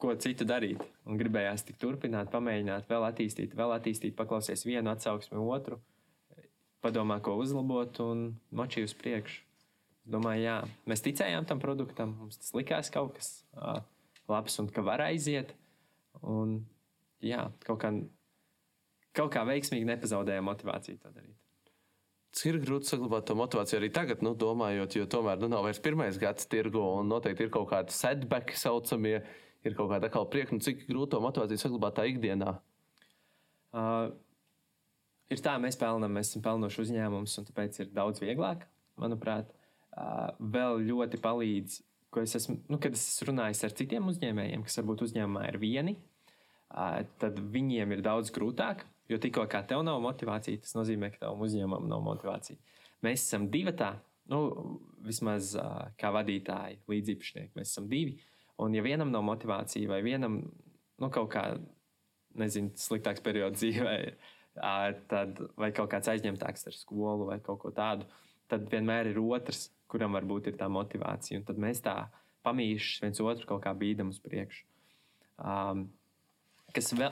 [0.00, 0.82] ko citu darīt.
[1.06, 5.78] Un gribējās tik turpināt, pamēģināt, vēl attīstīt, vēl attīstīt, paklausīties vienu atsauksmi, otru.
[6.80, 9.44] Padomā, ko uzlabot un močī uz priekšu.
[10.10, 10.56] Domāju, jā,
[10.88, 13.82] mēs ticējām tam produktam, mums tas likās kaut kas uh,
[14.30, 15.52] labs un ka var aiziet.
[16.26, 16.56] Un,
[17.22, 17.92] jā, kaut kā,
[19.16, 21.36] kaut kā veiksmīgi nepazaudējām motivāciju to darīt.
[22.30, 25.80] Tas ir grūti saglabāt to motivāciju arī tagad, nu, domājot, jo tomēr nu, nav vairs
[25.82, 29.16] pirmais gads tirgo un noteikti ir kaut kādi setbacki saucamie,
[29.66, 32.52] ir kaut kāda atkal prieka, nu, cik grūti to motivāciju saglabāt tā ikdienā.
[33.74, 34.12] Uh,
[35.30, 38.62] ir tā, mēs pelnām, mēs esam pelnoši uzņēmums, un tāpēc ir daudz vieglāk,
[39.02, 39.50] manuprāt.
[39.90, 41.80] Uh, vēl ļoti palīdz,
[42.14, 45.98] ko es esmu, nu, kad es runājis ar citiem uzņēmējiem, kas varbūt uzņēmumā ir vieni,
[45.98, 51.26] uh, tad viņiem ir daudz grūtāk, jo tikko kā tev nav motivācija, tas nozīmē, ka
[51.26, 52.58] tavam uzņēmumam nav motivācija.
[53.04, 53.94] Mēs esam divi tā,
[54.30, 54.40] nu,
[55.06, 55.54] vismaz
[56.00, 58.18] kā vadītāji, līdziepašnieki, mēs esam divi.
[58.60, 60.42] Un, ja vienam nav motivācija, vai vienam
[61.00, 61.44] nu, kaut kā,
[62.38, 63.96] nezinu, sliktāks periods dzīvē,
[65.10, 68.08] tad, vai kaut kāds aizņemtāks ar skolu vai kaut ko tādu,
[68.50, 71.40] tad vienmēr ir otrs, kuram varbūt ir tā motivācija.
[71.40, 71.96] Un tad mēs tā
[72.46, 74.66] pamīšam viens otru kaut kā bīdam uz priekšu.
[75.40, 75.88] Um,
[76.70, 77.10] Kas vēl?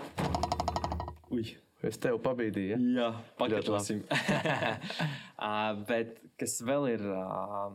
[1.34, 1.42] Ui.
[1.86, 2.74] Es tev pabīdīju.
[2.74, 2.78] Ja?
[2.98, 4.00] Jā, pakaļāsim.
[4.10, 7.68] uh, bet kas vēl ir uh,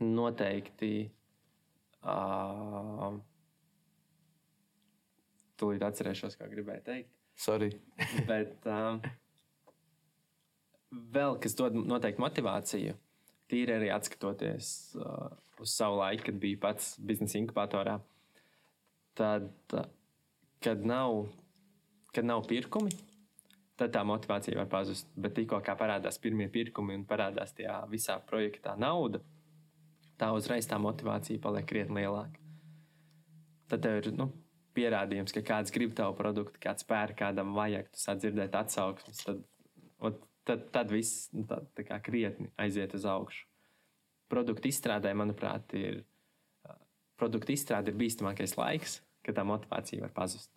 [0.00, 0.94] noteikti.
[2.04, 3.20] Uh,
[5.60, 7.12] Tūlīt atcerēšos, kā gribēju teikt.
[7.38, 7.70] Sorry.
[8.30, 9.00] bet um,
[11.14, 12.96] vēl kas dod noteikti motivāciju,
[13.50, 15.28] tīri arī atskatoties uh,
[15.62, 17.98] uz savu laiku, kad biju pats biznesa inkubatorā.
[19.18, 19.88] Tad, uh,
[20.64, 21.26] kad nav,
[22.14, 22.94] kad nav pirkumi,
[23.80, 25.10] tad tā motivācija var pazust.
[25.16, 29.20] Bet tikko parādās pirmie pirkumi un parādās tajā visā projektā nauda,
[30.20, 32.40] tā uzreiz tā motivācija paliek krietni lielāka.
[33.70, 34.28] Tad tev ir nu,
[34.76, 39.22] pierādījums, ka kāds grib tavu produktu, kāds pērk, kādam vajag, tu sāc dzirdēt atsauksmes.
[39.26, 39.42] Tad,
[40.04, 43.46] ot, tad, tad viss nu, tā, tā kā krietni aiziet uz augšu.
[44.30, 46.02] Produktu izstrādē, manuprāt, ir,
[47.20, 50.50] produktu izstrāde ir bīstamākais laiks, kad tā motivācija var pazust.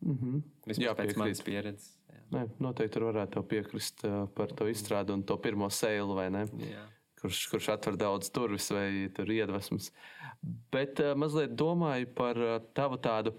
[0.00, 0.42] Mm -hmm.
[0.66, 1.98] Vismaz jā, pēc manas pieredzes.
[2.08, 2.20] Jā.
[2.30, 6.46] Nē, noteikti tur varētu piekrist uh, par to izstrādi un to pirmo sēlu, vai ne?
[6.62, 6.84] Jā.
[7.20, 9.92] Kurš, kurš atver daudz durvis vai iedvesmas.
[10.70, 13.34] Bet uh, mazliet domāju par uh, tavu tādu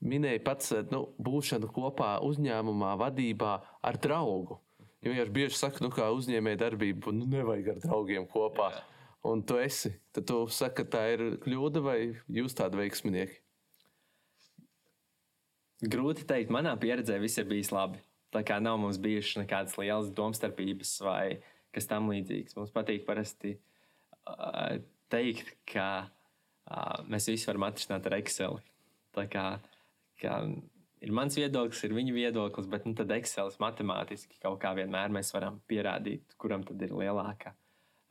[0.00, 4.58] minēju pats nu, būšanu kopā uzņēmumā, vadībā ar draugu.
[5.02, 8.70] Jo vienkārši bieži saka, nu, kā uzņēmēja darbība, nu, nevajag ar draugiem kopā.
[8.70, 8.82] Jā.
[9.22, 9.92] Un tu esi.
[10.14, 13.38] Tad tu saki, ka tā ir kļūda vai jūs tādi veiksminieki?
[15.82, 17.98] Grūti teikt, manā pieredzē viss ir bijis labi.
[18.32, 21.40] Tā kā nav mums bijušas nekādas lielas domstarpības vai
[21.74, 22.54] kas tam līdzīgs.
[22.56, 24.78] Mums patīk parasti uh,
[25.12, 28.60] teikt, ka uh, mēs visi varam atrisināt ar Excel.
[29.12, 29.46] Tā kā,
[30.22, 30.38] kā
[31.02, 35.34] ir mans viedoklis, ir viņa viedoklis, bet nu, tad Excel matemātiski kaut kā vienmēr mēs
[35.34, 37.56] varam pierādīt, kuram tad ir lielākā.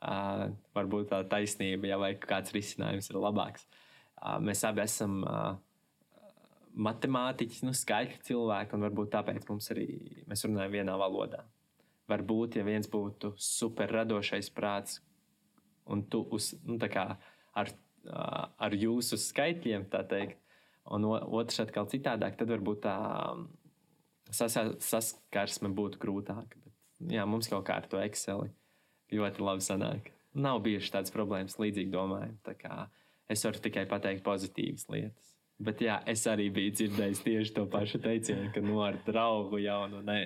[0.02, 3.64] Uh, varbūt tā taisnība, ja vai kāds risinājums ir labāks.
[4.18, 5.54] Uh, mēs abi esam uh,
[6.72, 9.86] matemātiķis, nu, skaļi cilvēki, un varbūt tāpēc mums arī
[10.30, 11.44] mēs runājam vienā valodā.
[12.10, 15.00] Varbūt, ja viens būtu super radošais prāts,
[15.86, 17.06] un tu uz, nu, kā,
[17.58, 17.72] ar,
[18.12, 20.40] ar jūsu skaitļiem, tā teikt,
[20.90, 22.96] un otrs atkal citādāk, tad varbūt tā
[24.34, 26.58] sas, saskarsme būtu grūtāka.
[26.64, 26.74] Bet,
[27.14, 28.48] jā, mums kaut kā ar to Excel
[29.12, 30.10] ļoti labi sanāk.
[30.32, 32.38] Nav bijušas tādas problēmas, līdzīgi domājam.
[33.30, 35.31] Es varu tikai pateikt pozitīvas lietas.
[35.62, 39.60] Bet jā, es arī biju dzirdējis tieši to pašu teicienu, ka no nu, ar draugu
[39.62, 40.22] jau nu nē.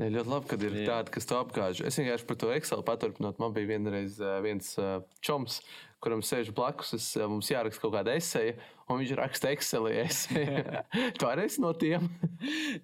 [0.00, 0.84] Nē, ļoti labi, ka ir jā.
[0.88, 1.82] tādi, kas to apgāž.
[1.84, 3.40] Es vienkārši par to Excel paturpinot.
[3.42, 4.72] Man bija vienreiz viens
[5.20, 5.58] čoms,
[6.00, 6.94] kuram sēž blakus.
[6.96, 8.56] Es, mums jāraksta kaut kāda esēja,
[8.88, 10.84] un viņš raksta Excel esēju.
[11.20, 12.08] tu arī esi no tiem?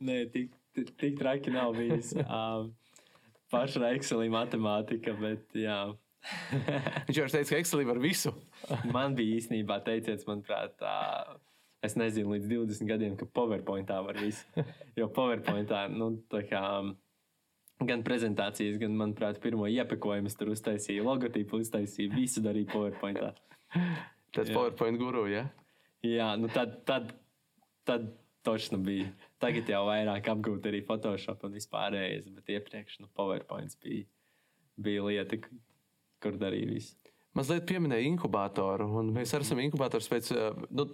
[0.04, 2.12] nē, tik, tik, tik traki nav bijis.
[2.20, 2.74] Um,
[3.52, 5.80] paša Excelī matemātika, bet jā.
[7.06, 8.32] Viņš jau teica, ka Excelī var visu.
[8.96, 10.94] man bija īstenībā teiciens, manuprāt, tā,
[11.86, 14.46] es nezinu, līdz 20 gadiem, ka PowerPointā var visu.
[14.98, 16.62] Jo PowerPointā, nu, tā kā.
[17.76, 23.34] Gan prezentācijas, gan, manuprāt, pirmo iepakojumu tur uztaisīja, logotipu uztaisīja, visu darīja PowerPointā.
[24.32, 25.42] Tas PowerPoint guru, ja?
[26.06, 27.10] Jā, nu tad, tad,
[27.84, 28.08] tad
[28.46, 29.10] točnu bija.
[29.42, 34.06] Tagad jau vairāk apgūt arī Photoshop un vispārējais, bet iepriekš nu, PowerPoint bija,
[34.80, 35.40] bija lieta,
[36.22, 37.05] kur darīja visu.
[37.36, 40.32] Mazliet pieminēja inkubatoru, mēs arī esam inkubators pēc.
[40.34, 40.88] Eh, nu,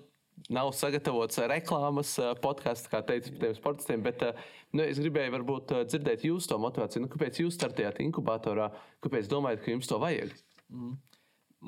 [0.51, 4.39] Nav sagatavots reklāmas eh, podkāsts, kā teicu, par tiem sportistiem, bet eh,
[4.73, 7.05] nu, es gribēju varbūt dzirdēt jūsu to motivāciju.
[7.05, 8.71] Nu, kāpēc jūs startējāt inkubatorā?
[9.05, 10.33] Kāpēc domājat, ka jums to vajag?
[10.73, 10.97] Mm.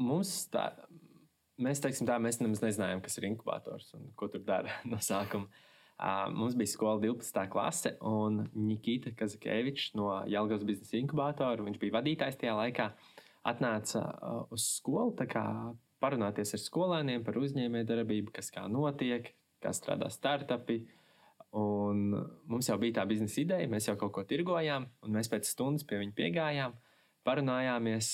[0.08, 0.64] Mums tā,
[1.62, 5.46] mēs teiksim tā, mēs nemaz nezinājām, kas ir inkubators un ko tur dara no sākuma.
[5.94, 7.44] Uh, mums bija skola 12.
[7.52, 12.88] klase, un Nikita Kazakēvičs no Jālgavas biznesa inkubatora, viņš bija vadītājs tajā laikā.
[13.44, 15.14] Atnāca uh, uz skolu,
[16.02, 19.32] parunāties ar skolēniem par uzņēmējdarbību, kas kā notiek,
[19.64, 20.82] kā strādā startupi.
[21.54, 22.08] Un
[22.50, 25.86] mums jau bija tā biznesa ideja, mēs jau kaut ko tirgojām, un mēs pēc stundas
[25.86, 26.74] pie viņa piegājām,
[27.24, 28.08] parunājāmies.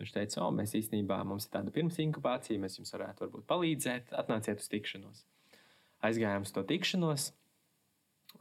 [0.00, 4.14] Viņš teica, o, mēs īstenībā mums ir tāda pirms inkubācija, mēs jums varētu varbūt palīdzēt,
[4.22, 5.26] atnāciet uz tikšanos
[6.06, 7.30] aizgājām uz to tikšanos,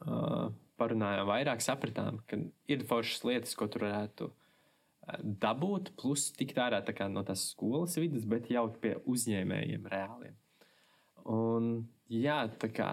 [0.05, 2.39] uh, parunājām vairāk, sapratām, ka
[2.71, 4.29] ir foršas lietas, ko tur varētu
[5.21, 10.35] dabūt, plus tikt ārā tā no tās skolas vidas, bet jau pie uzņēmējiem reāliem.
[11.29, 11.71] Un,
[12.11, 12.41] jā,
[12.73, 12.89] kā,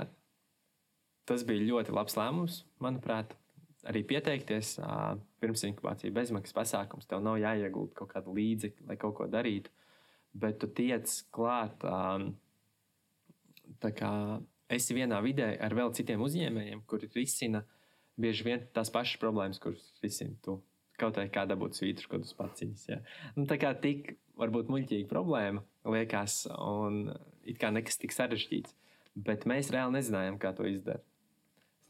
[1.29, 3.37] tas bija ļoti labs lēmums, manuprāt.
[3.87, 4.77] Arī pieteikties
[5.39, 7.07] pirms inkubācijas bezmaksas pasākums.
[7.07, 9.71] Tev nav jāiegulda kaut kāda līdzekļa, lai kaut ko darītu,
[10.35, 11.87] bet tu tiec klāt
[13.87, 14.13] kā,
[14.75, 17.63] esi vienā vidē ar vēl citiem uzņēmējiem, kuri risina
[18.19, 20.59] bieži vien tās pašas problēmas, kuras risina tu.
[21.01, 22.87] Kaut vai kāda būtu svītru, kad uz paciņas.
[22.89, 23.01] Ja.
[23.37, 27.11] Nu, tā kā tik varbūt muļķīga problēma liekas, un
[27.47, 28.75] it kā nekas tik sarežģīts.
[29.27, 31.05] Bet mēs reāli nezinājām, kā to izdarīt.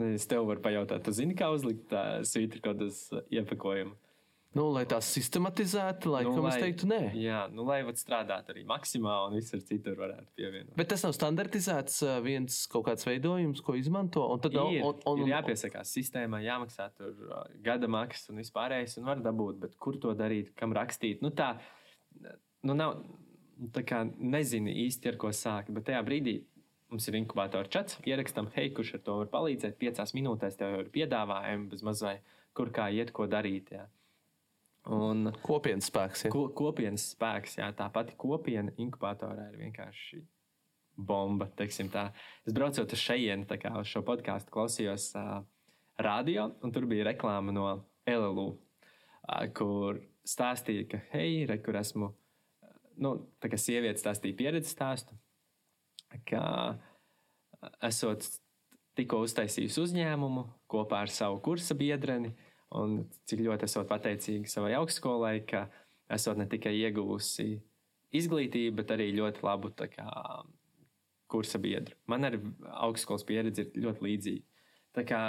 [0.03, 3.95] Es tev varu pajautāt, tu zini, kā uzlikt tā svītra kodas iepakojumu.
[4.57, 7.01] Nu, lai tās sistematizētu, laikam nu, lai, es teiktu, nē.
[7.21, 10.73] Jā, nu, lai vat strādātu arī maksimāli un visur citur varētu pievienot.
[10.79, 14.25] Bet tas nav standartizēts viens kaut kāds veidojums, ko izmanto.
[14.33, 17.21] Un tad ir, un, un, ir jāpiesakās sistēmai, jāmaksā tur
[17.67, 21.21] gada maksas un vispārējais, un var dabūt, bet kur to darīt, kam rakstīt.
[21.25, 21.53] Nu, tā,
[22.65, 23.03] nu, nav,
[23.77, 26.39] tā kā nezini īsti ar ko sākt, bet tajā brīdī
[26.93, 30.91] mums ir inkubatora čats, ierakstam, hei, kurš ar to var palīdzēt, piecās minūtēs tev ir
[30.95, 32.17] piedāvājumi bez mazai,
[32.57, 33.75] kur kā iet, ko darīt.
[33.75, 33.89] Jā.
[34.87, 36.27] Un kopienas spēks.
[36.27, 36.31] Ja.
[36.31, 40.21] Ko, kopienas spēks, jā, tā pati kopiena inkubatorā ir vienkārši
[40.97, 41.49] bomba.
[41.59, 43.47] Es braucot uz šejienu,
[43.81, 45.41] uz šo podkāstu, klausījos uh,
[45.99, 47.67] radio, un tur bija reklāma no
[48.07, 52.13] LLU, uh, kur stāstīja, ka, hei, re, kur esmu,
[53.03, 55.19] nu, tā kā sieviete stāstīja pieredzi stāstu,
[56.31, 56.79] ka
[57.85, 58.25] esot
[58.97, 62.33] tikko uztaisījusi uzņēmumu kopā ar savu kursa biedreni
[62.75, 62.99] un
[63.29, 65.67] cik ļoti esmu pateicīga savai augstskolai, ka
[66.13, 67.57] esmu ne tikai ieguvusi
[68.17, 70.11] izglītību, bet arī ļoti labu kā,
[71.31, 71.97] kursa biedru.
[72.11, 72.41] Man arī
[72.87, 74.45] augstskolas pieredze ir ļoti līdzīga.
[74.97, 75.21] Tā kā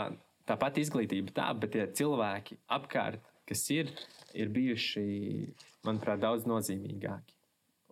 [0.47, 3.91] tā pati izglītība, tā, bet tie cilvēki apkārt, kas ir,
[4.35, 5.07] ir bijuši,
[5.87, 7.35] manuprāt, daudz nozīmīgāki.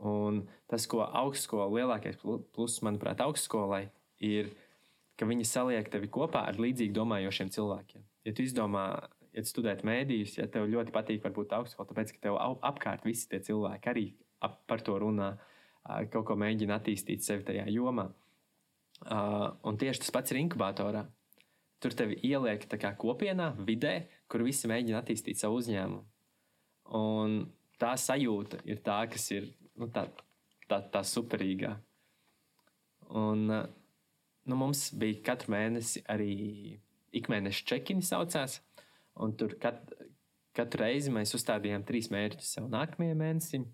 [0.06, 3.86] Un tas, ko augstskola lielākais pluss, manuprāt, augstskolai,
[4.24, 4.52] ir,
[5.16, 8.04] ka viņi saliek tevi kopā ar līdzīgi domājošiem cilvēkiem.
[8.28, 8.86] Ja tu izdomā
[9.36, 13.42] ja studēt mēdījus, ja tev ļoti patīk, varbūt augstskola, tāpēc, ka tev apkārt visi tie
[13.44, 14.06] cilvēki arī
[14.46, 15.34] ap, par to runā,
[16.14, 18.08] kaut ko mēģina attīstīt sevi tajā jomā.
[19.06, 21.04] Un tieši tas pats ir inkubatorā.
[21.84, 22.64] Tur tevi ieliek
[22.98, 26.04] kopienā, vidē, kur visi mēģina attīstīt savu uzņēmumu.
[26.96, 27.36] Un
[27.82, 30.08] tā sajūta ir tā, kas ir nu, tā,
[30.70, 31.76] tā, tā superīgā.
[33.20, 36.32] Un, nu, mums bija katru mēnesi arī
[37.16, 38.62] ikmēneša čekini saucās.
[39.24, 39.80] Un tur kat,
[40.56, 43.66] katru reizi mēs uzstādījām trīs mērķus sev nākamajam mēnesim,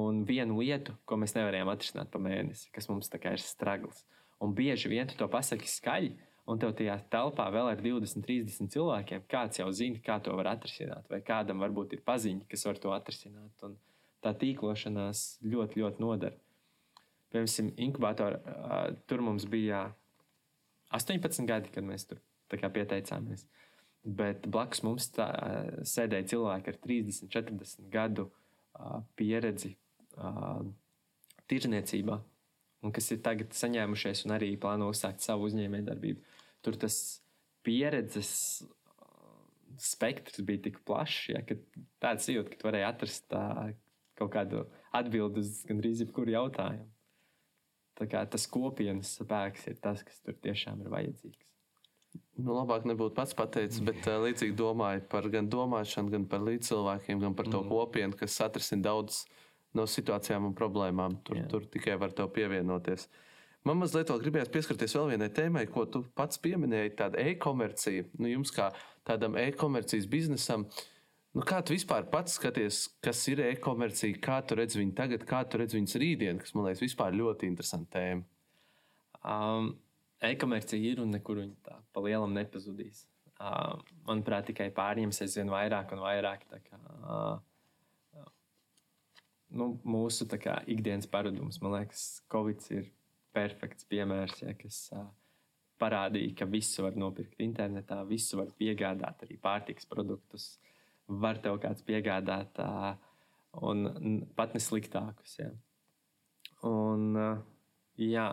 [0.00, 4.04] un vienu lietu, ko mēs nevarējām atrisināt pa mēnesi, kas mums ir stragls.
[4.40, 6.14] Un bieži vien tu to pasaki skaļi,
[6.48, 9.26] un tev tajā telpā vēl ir 20, 30 cilvēkiem.
[9.30, 12.94] Kāds jau zina, kā to var atrisināt, vai kādam varbūt ir paziņa, kas var to
[12.94, 13.66] atrisināt.
[13.66, 13.76] Un
[14.24, 16.38] tā tīklošanās ļoti, ļoti nodara.
[17.30, 18.40] Piemēram, inkubatorā
[19.06, 19.84] tur mums bija
[20.96, 23.46] 18 gadi, kad mēs tur pieteicāmies.
[24.00, 25.28] Bet blakus mums tā,
[25.84, 28.30] sēdēja cilvēki ar 30, 40 gadu
[29.20, 29.74] pieredzi
[31.50, 32.16] tirzniecībā,
[32.86, 36.22] un kas ir tagad saņēmušies un arī plāno uzsākt savu uzņēmējdarbību.
[36.64, 36.96] Tur tas
[37.66, 38.30] pieredzes
[39.80, 41.56] spektrs bija tik plašs, ja, ka
[42.02, 43.44] tāds jūtas, ka tu varēji atrast tā,
[44.18, 44.64] kaut kādu
[44.96, 46.88] atbildi uz gandrīz jebkuru jautājumu.
[48.00, 51.49] Tā kā tas kopienas spēks ir tas, kas tur tiešām ir vajadzīgs.
[52.40, 57.20] Nu, labāk nebūtu pats pateicis, bet uh, līdzīgi domāju par gan domāšanu, gan par līdzcilvēkiem,
[57.20, 57.68] gan par to mm.
[57.72, 59.24] kopienu, kas atrisina daudz
[59.76, 61.18] no situācijām un problēmām.
[61.26, 61.48] Tur, Jā.
[61.50, 63.08] tur tikai var tev pievienoties.
[63.68, 68.06] Man mazliet gribējās pieskarties vēl vienai tēmai, ko tu pats pieminēji, tāda e-komercija.
[68.16, 68.70] Nu, jums kā
[69.06, 70.64] tādam e-komercijas biznesam,
[71.36, 75.42] nu, kā tu vispār pats skaties, kas ir e-komercija, kā tu redz viņu tagad, kā
[75.44, 78.24] tu redz viņas rītdien, kas man liekas vispār ļoti interesanta tēma.
[79.20, 79.74] Um,
[80.28, 83.06] e-komercija ir un nekur viņa tā pa lielam nepazudīs.
[83.40, 86.44] Uh, manuprāt, tikai pārņems aizvien vairāk un vairāk.
[86.66, 88.26] Kā, uh,
[89.56, 92.90] nu, mūsu kā, ikdienas paradums, man liekas, Covid ir
[93.32, 95.06] perfekts piemērs, ja, kas uh,
[95.80, 100.52] parādīja, ka visu var nopirkt internetā, visu var piegādāt, arī pārtiks produktus.
[101.08, 102.92] Var tev kāds piegādāt, uh,
[103.66, 105.38] un pat ne sliktākus.
[105.40, 105.48] Ja.
[106.68, 107.40] Un, uh,
[107.96, 108.28] jā,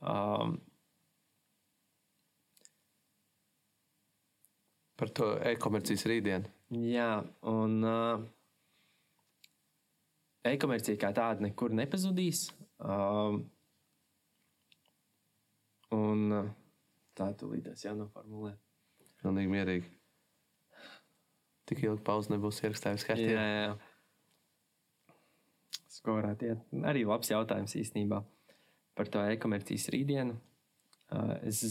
[0.00, 0.58] Um,
[5.00, 6.48] Par to e-komercijas rītdienu.
[6.76, 8.20] Jā, un uh,
[10.44, 12.42] e-komercija kā tāda nekur nepazudīs.
[12.84, 13.38] Um,
[15.96, 16.50] un uh,
[17.16, 18.52] tā tūlītās jānoformulē.
[19.22, 19.88] Pilnīgi mierīgi.
[21.70, 23.40] Tik ilgi pauze nebūs ierakstījusi kārtībā.
[23.40, 25.16] Jā, jā.
[25.96, 26.60] Skorāt, jā.
[26.92, 28.20] Arī labs jautājums īstenībā
[29.00, 30.36] par to e-komercijas rītdienu.
[31.10, 31.64] Uh, es,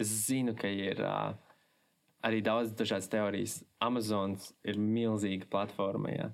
[0.00, 1.34] es zinu, ka ir uh,
[2.26, 3.58] arī daudz dažādas teorijas.
[3.82, 6.14] Amazons ir milzīga platforma.
[6.14, 6.30] Ja,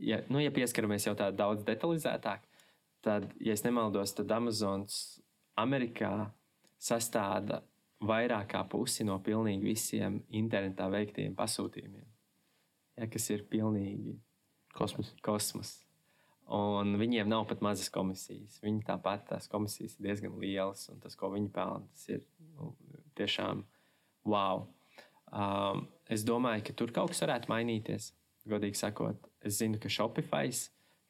[0.00, 2.44] ja, nu, ja pieskaramies jau tā daudz detalizētāk,
[3.04, 5.18] tad, ja nemaldos, tad Amazons
[5.58, 6.30] Amerikā
[6.78, 7.62] sastāda
[8.04, 12.06] vairāk kā pusi no pilnīgi visiem internetā veiktiem pasūtījumiem.
[12.98, 14.18] Ja, kas ir pilnīgi
[14.74, 15.14] kosmos.
[15.22, 15.76] kosmos.
[16.48, 18.56] Un viņiem nav pat mazas komisijas.
[18.62, 22.22] Viņi tāpat tās komisijas ir diezgan lielas, un tas, ko viņi pelna, tas ir
[22.54, 22.70] nu,
[23.20, 23.66] tiešām
[24.24, 24.64] wow.
[25.28, 28.14] Um, es domāju, ka tur kaut kas varētu mainīties.
[28.48, 30.48] Godīgi sakot, es zinu, ka Shopify,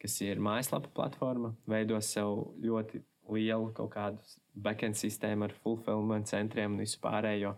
[0.02, 6.74] kas ir mājaslapa platforma, veidos sev ļoti lielu kaut kādu backend sistēmu ar fulfillment centriem
[6.74, 7.54] un visu pārējo,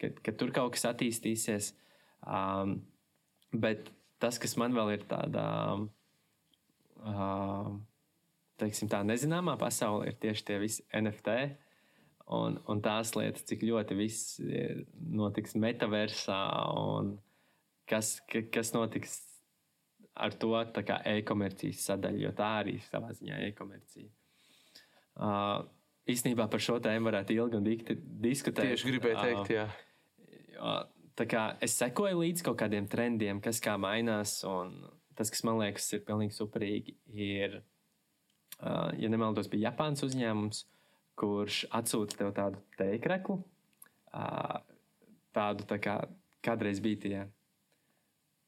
[0.00, 1.74] ka, ka tur kaut kas attīstīsies.
[2.24, 2.78] Um,
[3.52, 5.88] bet tas, kas man vēl ir tādā, uh,
[8.60, 11.40] teiksim, tā nezināmā pasaulē, ir tieši tie visi NFT.
[12.30, 14.36] Un, un tās lietas, cik ļoti viss
[15.10, 16.38] notiks metaversā,
[16.78, 17.16] un
[17.90, 18.20] kas,
[18.54, 19.16] kas notiks
[20.14, 24.10] ar to e-komercijas sadaļu, jo tā arī ir savā ziņā e-komercija.
[25.20, 25.66] Uh,
[26.10, 28.74] īstenībā par šo tēmu varētu ilgi un dikti diskutēt.
[28.74, 29.66] Tieši gribēju teikt, jā.
[30.60, 30.82] Uh,
[31.18, 34.74] tā kā es sekoju līdzi kaut kādiem trendiem, kas kā mainās, un
[35.18, 37.60] tas, kas man liekas, ir pilnīgi superīgi, ir,
[38.60, 40.64] ja nemaldos, bija Japāns uzņēmums,
[41.20, 44.56] kurš atsūta tev tādu teikreklu, uh,
[45.36, 45.96] tādu tā kā
[46.44, 47.20] kādreiz bija tie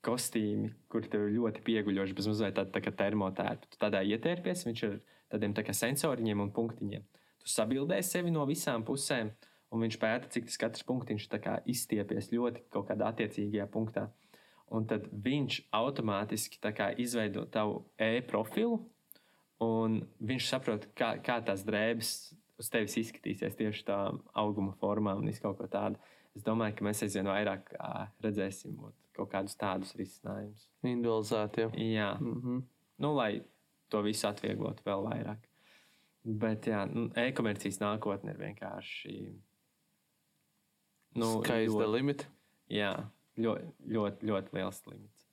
[0.03, 3.71] kostīmi, kur tev ir ļoti pieguļoši, bez mazliet tāda tā termotērpa.
[3.71, 4.99] Tu tādā ietērpies, viņš ir
[5.33, 7.05] tādiem tā sensoriņiem un punktiņiem.
[7.43, 9.31] Tu sabildēji sevi no visām pusēm,
[9.73, 11.29] un viņš pēta, cik tas katrs punktiņš
[11.71, 14.09] izstiepies ļoti kaut kādā attiecīgajā punktā.
[14.73, 16.59] Un tad viņš automātiski
[16.97, 18.81] izveido tavu e-profilu,
[19.63, 22.13] un viņš saprot, kā, kā tās drēbes
[22.61, 23.99] uz tevis izskatīsies tieši tā
[24.39, 26.01] auguma formā un kaut ko tādu.
[26.37, 27.73] Es domāju, ka mēs aizvien vairāk
[28.25, 28.79] redzēsim
[29.13, 30.69] kaut kādus tādus risinājumus.
[30.83, 31.67] Individualizēti.
[31.67, 32.11] Jā, jā.
[32.21, 32.63] Mm -hmm.
[32.99, 33.43] nu, lai
[33.89, 35.49] to visu atvieglotu vēl vairāk.
[36.25, 39.17] Bet jā, nu, e-komercijas nākotne ir vienkārši.
[41.15, 42.25] Nu, Skaista limita.
[42.69, 42.95] Jā,
[43.37, 45.27] ļoti, ļoti, ļoti liels limits.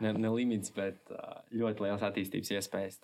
[0.00, 1.12] Ne, ne limits, bet
[1.52, 2.98] ļoti liels attīstības iespējas.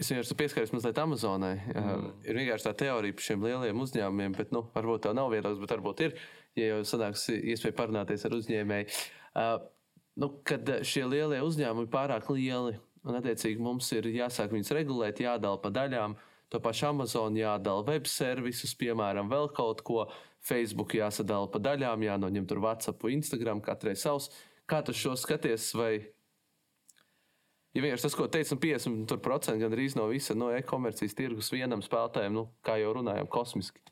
[0.00, 1.56] Es vienkārši pieskaros mazliet Amazonai.
[1.68, 2.06] Mm.
[2.24, 5.74] Ir vienkārši tā teorija par šiem lieliem uzņēmumiem, bet nu, varbūt tā nav viedoklis, bet
[5.74, 6.14] varbūt ir,
[6.56, 8.88] ja jau sanāks iespēja parunāties ar uzņēmēju.
[9.36, 9.52] Uh,
[10.22, 15.20] nu, kad šie lielie uzņēmumi ir pārāk lieli, un attiecīgi mums ir jāsāk viņus regulēt,
[15.24, 16.16] jādala pa daļām.
[16.52, 20.06] To pašu Amazon jādala web servisus, piemēram, vēl kaut ko.
[20.42, 24.26] Facebook jāsadala pa daļām, jānoņem tur WhatsApp, Instagram, katrai savs.
[24.66, 25.68] Kā tu šo skaties?
[25.78, 25.92] Vai
[27.72, 32.46] ja vienkārši tas, ko teicu, 50% gandrīz no visa no e-komercijas tirgus vienam spēlētājam, nu,
[32.66, 33.82] kā jau runājām, kosmiski.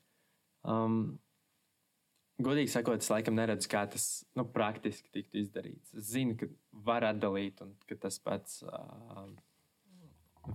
[0.69, 1.19] Um,
[2.45, 5.95] godīgi sakot, es laikam neredzu, kā tas nu, praktiski tiktu izdarīts.
[5.97, 6.51] Es zinu, ka
[6.87, 9.27] var atdalīt, un ka tas pats uh,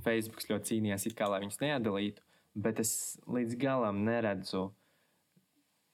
[0.05, 2.25] Facebook ļoti cīnījās, kā, lai viņus neatdalītu,
[2.65, 2.93] bet es
[3.29, 4.69] līdz galam neredzu.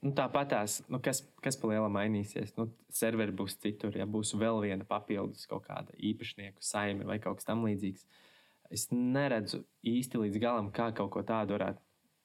[0.02, 2.56] Nu, Tāpatās, nu, kas, kas pa lielam mainīsies?
[2.58, 7.38] Nu, serveri būs citur, ja būs vēl viena papildus kaut kāda īpašnieku saime vai kaut
[7.38, 8.08] kas tamlīdzīgs.
[8.74, 11.84] Es neredzu īsti līdz galam, kā kaut ko tādu varētu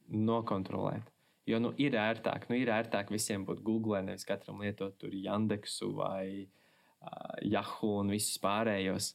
[0.08, 1.12] nokontrolēt.
[1.46, 5.92] Jo nu, ir ērtāk, nu, ir ērtāk visiem būt Google, nevis katram lietot tur Yandexu
[5.98, 9.12] vai uh, Yahoo un visus pārējos.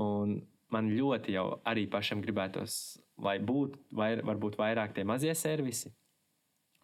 [0.00, 0.38] Un
[0.72, 5.92] man ļoti jau arī pašam gribētos, lai būtu vai, varbūt vairāk tie mazie servisi,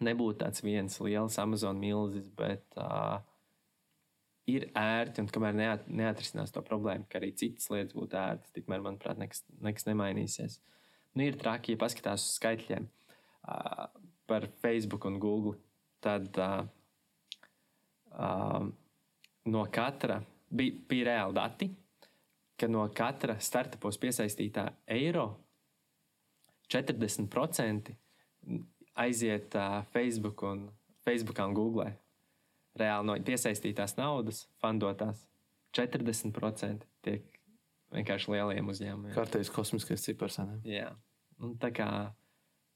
[0.04, 3.18] nebūtu tāds viens liels Amazon milzis, bet uh,
[4.50, 5.22] ir ērti.
[5.22, 9.44] Un kamēr neat, neatrisinās to problēmu, ka arī citas lietas būtu ērtas, tikmēr, manuprāt, nekas,
[9.64, 10.60] nekas nemainīsies.
[11.16, 13.86] Nu, ir traki, ja paskatās uz skaitļiem uh,
[14.28, 15.56] par Facebook un Google.
[16.04, 16.60] Tad uh,
[18.12, 18.68] uh,
[19.48, 21.70] no katra bija, bija reāli dati,
[22.56, 25.28] ka no katra startupos piesaistītā eiro
[26.72, 27.94] 40%
[28.96, 30.66] aiziet uh, Facebook un,
[31.06, 31.92] Facebookā un Google.
[32.76, 35.22] Reāli no piesaistītās naudas, fandotās
[35.76, 37.24] 40% tiek
[37.94, 39.14] vienkārši lieliem uzņēmumiem.
[39.16, 40.38] Kārtējs kosmiskais cipars.
[40.66, 40.90] Jā,
[41.40, 41.88] un tā kā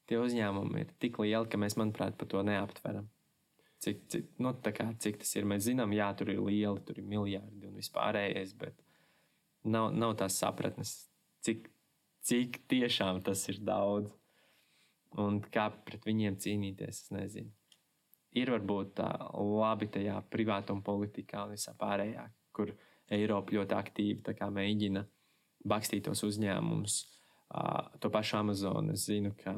[0.09, 3.09] tie uzņēmumi ir tik lieli, ka mēs, manuprāt, par to neaptveram.
[3.81, 5.45] Cik, cik, nu, kā, cik tas ir?
[5.49, 8.77] Mēs zinām, jā, tur ir lieli, tur ir miljardi un vispārējais, bet
[9.65, 10.91] nav, nav tās sapratnes,
[11.45, 11.65] cik,
[12.27, 14.13] cik tiešām tas ir daudz.
[15.19, 17.51] Un kā pret viņiem cīnīties, es nezinu.
[18.39, 22.71] Ir varbūt tā labi tajā privātuma politikā un visā pārējā, kur
[23.11, 25.03] Eiropa ļoti aktīvi mēģina
[25.67, 26.95] bakstīt tos uzņēmumus.
[27.99, 29.57] To pašu Amazon es zinu, ka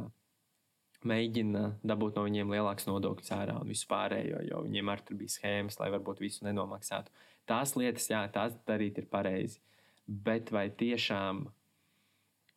[1.05, 5.35] mēģina dabūt no viņiem lielāks nodokļu cērā un visu pārējo, jo viņiem arī tur bija
[5.35, 7.13] schēmas, lai varbūt visu nenomaksātu.
[7.45, 9.61] Tās lietas, jā, tās darīt ir pareizi.
[10.07, 11.43] Bet vai tiešām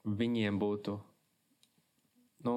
[0.07, 0.97] viņiem būtu
[2.47, 2.57] nu,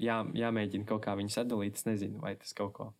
[0.00, 1.80] jā, jāmēģina kaut kā viņus atdalīt.
[1.80, 2.92] Es nezinu, vai tas kaut ko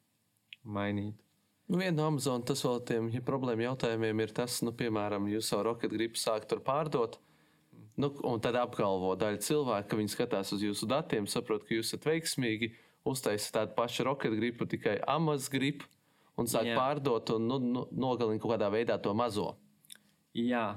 [0.64, 1.20] mainītu.
[1.66, 5.49] Nu, viena no Amazon tas vēl tiem ja problēma jautājumiem ir tas, nu, piemēram, jūs
[5.51, 7.18] savu roketu gribat sākt tur pārdot.
[7.99, 11.90] Nu, un tad apgalvo daļa cilvēku, ka viņi skatās uz jūsu datiem, saprot, ka jūs
[11.90, 12.70] esat veiksmīgi,
[13.09, 15.88] uztaisīt tādu pašu roketu gripu, tikai Amazon gripu
[16.36, 16.76] un sāk Jā.
[16.78, 19.55] pārdot un nu, nu, nogalina kaut kādā veidā to mazo.
[20.36, 20.76] Jā,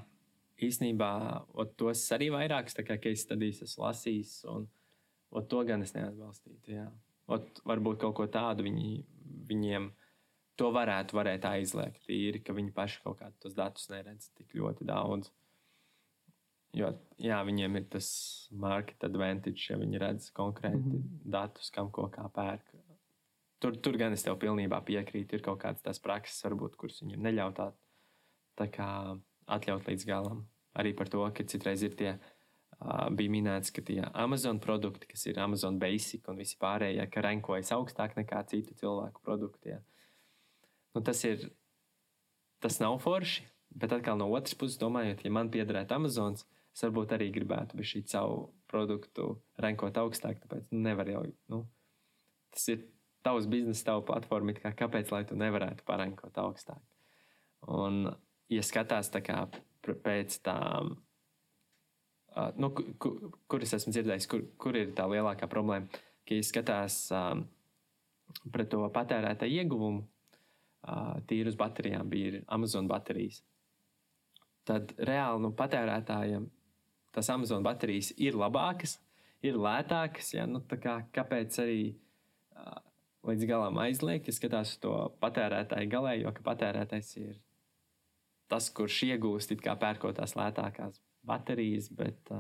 [0.63, 1.11] īstenībā
[1.59, 4.70] ot, tos arī vairākas case studijas esmu lasījis, un
[5.32, 6.75] ot, to gan es neatbalstītu.
[6.75, 6.88] Jā.
[7.30, 9.03] Ot, varbūt kaut ko tādu viņi,
[9.49, 9.91] viņiem
[10.59, 12.01] to varētu, varētu aizliegt.
[12.07, 15.32] Tīri, ka viņi paši kaut kādus datus neredz tik ļoti daudz.
[16.77, 18.09] Jo jā, viņiem ir tas
[18.51, 21.32] market advantage, ja viņi redz konkrēti mm -hmm.
[21.38, 22.75] datus, kam ko kā pērk.
[23.59, 25.36] Tur, tur gan es tev pilnībā piekrītu.
[25.36, 27.71] Ir kaut kādas tās prakses, varbūt, kuras viņiem neļauj tā,
[28.55, 30.47] tā kā atļaut līdz galam.
[30.80, 32.19] Arī par to, ka citreiz ir tie,
[32.80, 37.73] bija minēts, ka tie Amazon produkti, kas ir Amazon Basic un visi pārējie, ka rankojas
[37.75, 39.73] augstāk nekā citu cilvēku produkti.
[39.73, 39.82] Jā.
[40.95, 41.49] Nu, tas ir,
[42.63, 43.43] tas nav forši,
[43.75, 47.91] bet atkal no otras puses domājot, ja man piederētu Amazons, es varbūt arī gribētu bez
[47.91, 51.65] šī savu produktu rankot augstāk, tāpēc nu, nevar jau, nu,
[52.55, 52.88] tas ir
[53.25, 56.80] tavs biznesa, tava platforma, kā kāpēc, lai tu nevarētu parankot augstāk.
[57.67, 58.05] Un,
[58.47, 59.43] ja skatās tā kā
[59.84, 60.95] pēc tām,
[62.36, 65.89] uh, nu, ku, ku, kur es esmu dzirdējis, kur, kur ir tā lielākā problēma,
[66.27, 67.45] ka, ja skatās um,
[68.53, 73.41] pret to patērētāju ieguvumu, uh, tīri uz baterijām bija Amazon baterijas,
[74.69, 76.49] tad reāli nu, patērētājiem
[77.15, 78.99] tas Amazon baterijas ir labākas,
[79.41, 80.34] ir lētākas.
[80.36, 80.45] Ja?
[80.45, 82.80] Nu, kā, kāpēc arī uh,
[83.27, 87.38] līdz galam aizliegt, ja skatās to patērētāju galējo, ka patērētājs ir
[88.49, 92.32] tas, kurš iegūst it kā pērkot tās lētākās baterijas, bet,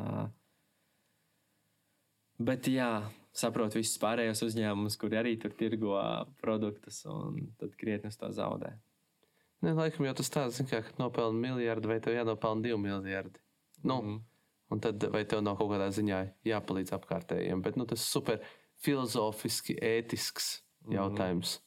[2.39, 2.89] bet jā,
[3.35, 5.95] saprotu visus pārējos uzņēmumus, kuri arī tur tirgo
[6.41, 8.73] produktus un tad krietni uz to zaudē.
[9.61, 13.41] Ne, laikam jau tas tāds, kā, ka nopelni miljardu vai tev jānopelna divi miljardi.
[13.83, 14.19] Nu, Mhm.
[14.69, 17.61] Un tad vai tev nav kaut kādā ziņā jāpalīdz apkārtējiem.
[17.65, 18.43] Bet nu, tas ir super
[18.77, 20.93] filozofiski, ētisks Mhm.
[20.93, 21.59] jautājums.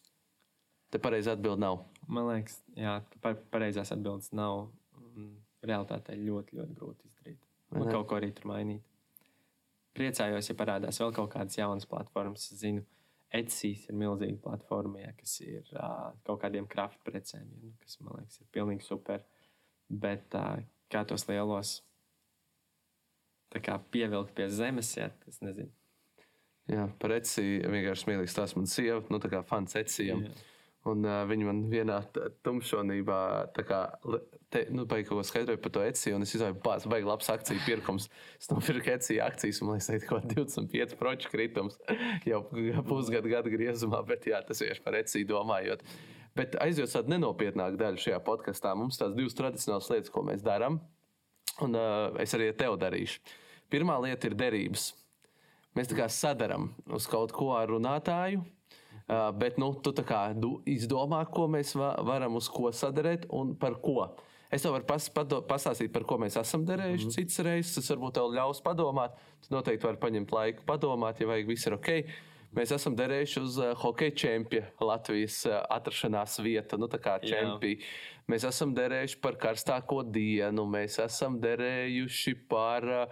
[0.90, 1.84] Te pareizi atbild nav.
[2.06, 4.70] Man liekas, jā, pa, pareizās atbildes nav.
[5.16, 7.11] Mm, Realtātē ļoti, ļoti grūti
[7.72, 8.82] Un kaut ko arī tur mainīt.
[9.96, 12.48] Priecājos, ja parādās vēl kaut kādas jaunas platformas.
[12.52, 12.84] Es zinu,
[13.32, 18.18] Etsy ir milzīga platforma, ja, kas ir uh, kaut kādiem kraftprecēm, ja, nu, kas man
[18.18, 19.22] liekas, ir pilnīgi super.
[19.88, 20.60] Bet uh,
[20.92, 21.78] kā tos lielos
[23.52, 25.72] tā kā pievilkt pie zemes, ja, tas nezinu.
[26.72, 30.26] Jā, par Etsy vienkārši smieklīgs tas man sieva, nu tā kā fans Etsijam.
[30.28, 30.51] Jā.
[30.90, 32.00] Un uh, viņi man vienā
[32.42, 33.18] tumšonībā,
[33.54, 33.80] tā kā,
[34.50, 37.28] te, nu, baigi kaut ko skaidroja par to Etsy, un es izvēlējos, bāz, baigi labs
[37.30, 38.08] akciju pirkums.
[38.40, 41.78] Es nopirku Etsy akcijas, un man liekas, ka kaut kā 25 proču kritums
[42.30, 42.40] jau
[42.88, 45.84] pusgadu gadu griezumā, bet jā, tas vienkārši par Etsy domājot.
[46.34, 50.80] Bet aizjot tādu nenopietnāku daļu šajā podkastā, mums tās divas tradicionālas lietas, ko mēs darām,
[51.62, 53.22] un uh, es arī ar tevi darīšu.
[53.70, 54.90] Pirmā lieta ir derības.
[55.76, 58.42] Mēs tā kā sadarām uz kaut ko ar runātāju,
[59.08, 63.54] uh, bet nu, tu kā du- izdomā, ko mēs va varam uz ko sadarīt un
[63.54, 64.10] par ko.
[64.52, 67.04] Es tev varu pas, pado, pastāstīt, par ko mēs esam darījuši.
[67.04, 67.14] Mm -hmm.
[67.14, 69.16] Citas reizes tas varbūt tev ļaus padomāt.
[69.40, 71.88] Tu noteikti vari paņemt laiku, padomāt, ja vajag, viss ir ok.
[72.52, 77.80] Mēs esam derējuši uz uh, hokeja čempionu Latvijas uh, atrašanās vietu, nu tā kā čempionu.
[78.28, 83.06] Mēs esam derējuši par karstāko dienu, mēs esam derējuši par uh,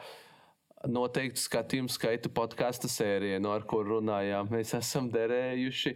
[0.89, 4.49] noteiktu skatījumu skaitu podkāstu sērijai, no ar kur runājām.
[4.53, 5.95] Mēs esam derējuši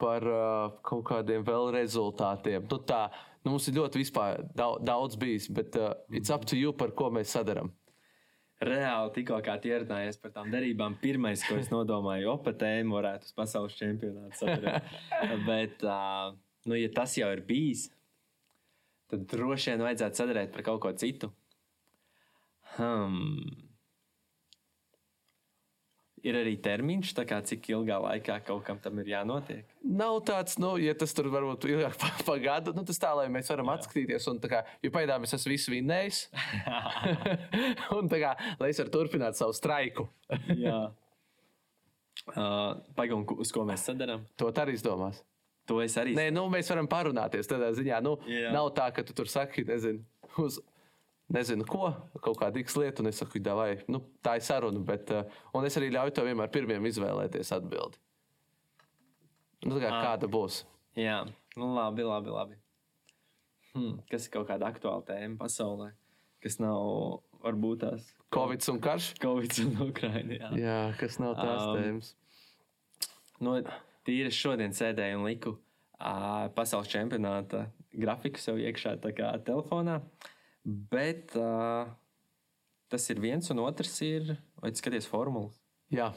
[0.00, 2.66] par uh, kaut kādiem vēl rezultātiem.
[2.70, 3.06] Nu, tā,
[3.44, 6.94] nu, mums ir ļoti vispār daudz, daudz bijis, bet uh, it's up to you, par
[6.98, 7.70] ko mēs sadarām.
[8.64, 13.76] Reāli tikko ierunājies par tām derībām, pirmais, ko es nodomāju, opa tēmu varētu uz pasaules
[13.76, 14.94] čempionātu sadarīt.
[15.48, 16.32] Bet, uh,
[16.66, 17.88] nu, ja tas jau ir bijis,
[19.10, 21.30] tad droši vien vajadzētu sadarīt par kaut ko citu.
[22.74, 23.73] Hmm.
[26.24, 29.66] Ir arī termiņš, kā cik ilgā laikā kaut kam tam ir jānotiek.
[29.84, 33.26] Nav tāds, nu, ja tas tur varbūt ilgāk pa, pa gadu, nu, tas tā, lai
[33.32, 33.76] mēs varam Jā.
[33.78, 34.28] atskatīties.
[34.32, 36.22] Un, kā, jo pagaidām es esmu visu vinnējis.
[37.98, 40.08] un tā kā, lai es varu turpināt savu straiku.
[40.56, 40.80] Jā.
[42.32, 44.24] Uh, Pagaidām, uz ko mēs sadarām?
[44.40, 45.20] To arī izdomās.
[45.68, 48.00] To es arī Nē, nu, mēs varam parunāties tādā ziņā.
[48.04, 48.52] Nu, Jā.
[48.52, 50.04] nav tā, ka tu tur saki, nezinu,
[50.40, 50.58] uz
[51.32, 54.80] nezinu ko, kaut kādu X lietu, un es saku, vai nu, tā ir saruna.
[54.84, 57.98] Bet, uh, un es arī ļauju tev vienmēr pirmiem izvēlēties atbildi.
[59.64, 60.02] Nu, kā, Ah.
[60.16, 60.64] kāda būs?
[60.96, 61.24] Jā,
[61.56, 62.30] nu, labi, labi.
[62.30, 62.56] labi.
[63.74, 65.92] Hmm, kas ir kaut kāda aktuāla tēma pasaulē,
[66.40, 69.14] kas nav varbūt tās Covid un karš?
[69.18, 70.34] Covid un Ukraina.
[70.38, 70.50] Jā.
[70.58, 72.14] Jā, kas nav tās Um, tēmas.
[73.40, 73.56] No,
[74.06, 75.56] tīri es šodien sēdēju un liku
[76.00, 80.00] uh, pasaules čempionāta grafiku sev iekšā telefonā.
[80.64, 81.90] Bet uh,
[82.92, 85.58] tas ir viens, un otrs ir, vai skaties formulas?
[85.92, 86.12] Jā,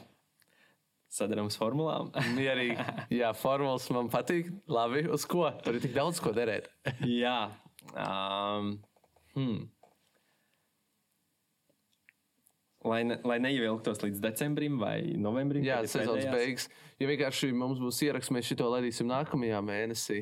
[1.08, 2.10] Sadarām formulām.
[2.36, 2.76] mierīgi.
[3.20, 4.50] Jā, formulas man patīk.
[4.68, 5.46] Labi, uz ko?
[5.64, 6.68] Tur ir tik daudz ko derēt.
[7.22, 7.48] Jā.
[7.94, 8.74] Um,
[9.32, 9.62] hmm.
[12.88, 15.64] Lai, ne, lai neievilktos līdz decembrim vai novembrim.
[15.66, 16.68] Jā, sezonas beigas.
[17.00, 20.20] Ja vienkārši mums būs ieraksts, mēs šo ladīsim nākamajā mēnesī.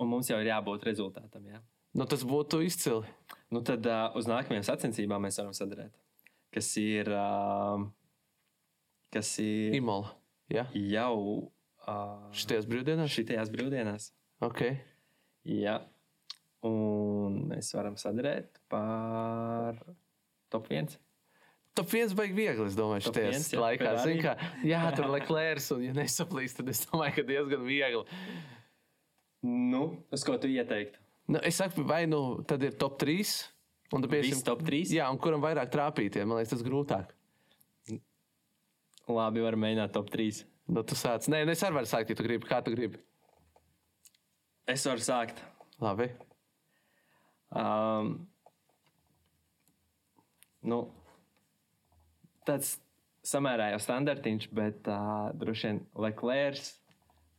[0.00, 1.44] Un mums jau ir jābūt rezultātam.
[1.46, 1.60] Jā.
[1.92, 3.04] Nu, tas būtu izcili.
[3.52, 5.92] Nu, tad uh, uz nākamajām sacensībām mēs varam sadarīt.
[6.52, 7.84] Kas ir, uh,
[9.12, 10.14] kas ir Imola.
[10.52, 11.16] Jā, jau
[11.88, 13.12] uh, šities brīvdienās.
[13.12, 14.10] šitajās brīvdienās.
[14.44, 14.64] Ok.
[15.48, 15.78] Jā.
[16.64, 19.80] Un mēs varam sadarīt par
[20.52, 20.96] top 1.
[21.76, 23.92] Top viens beigas viegli, es domāju, Top šajā viens, jā, laikā.
[24.04, 24.34] Zin, kā,
[24.68, 28.02] jā, tur ir Leclerc, un, ja nesaplīst, tad es domāju, ka diezgan viegli.
[29.42, 31.01] Nu, uz ko tu ieteiktu?
[31.32, 33.32] Nu, es saku, vai nu tad ir top 3,
[33.96, 34.90] un tad Visi top 3?
[34.92, 37.14] Jā, un kuram vairāk trāpītie, man liekas, tas grūtāk.
[39.08, 40.42] Labi, varam mēģināt top 3.
[40.72, 41.24] Nu, tu sāc.
[41.32, 42.48] Nē, nu, es arī varu sākt, ja tu gribi.
[42.48, 43.00] Kā tu gribi?
[44.68, 45.40] Es varu sākt.
[45.82, 46.10] Labi.
[47.52, 48.12] Um,
[50.68, 50.78] nu,
[52.48, 52.76] tāds
[53.26, 56.70] samērā jau standartiņš, bet uh, droši vien Leclerc,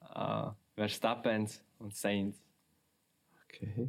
[0.09, 2.41] uh, Verstapens un Seins.
[3.53, 3.87] Okay.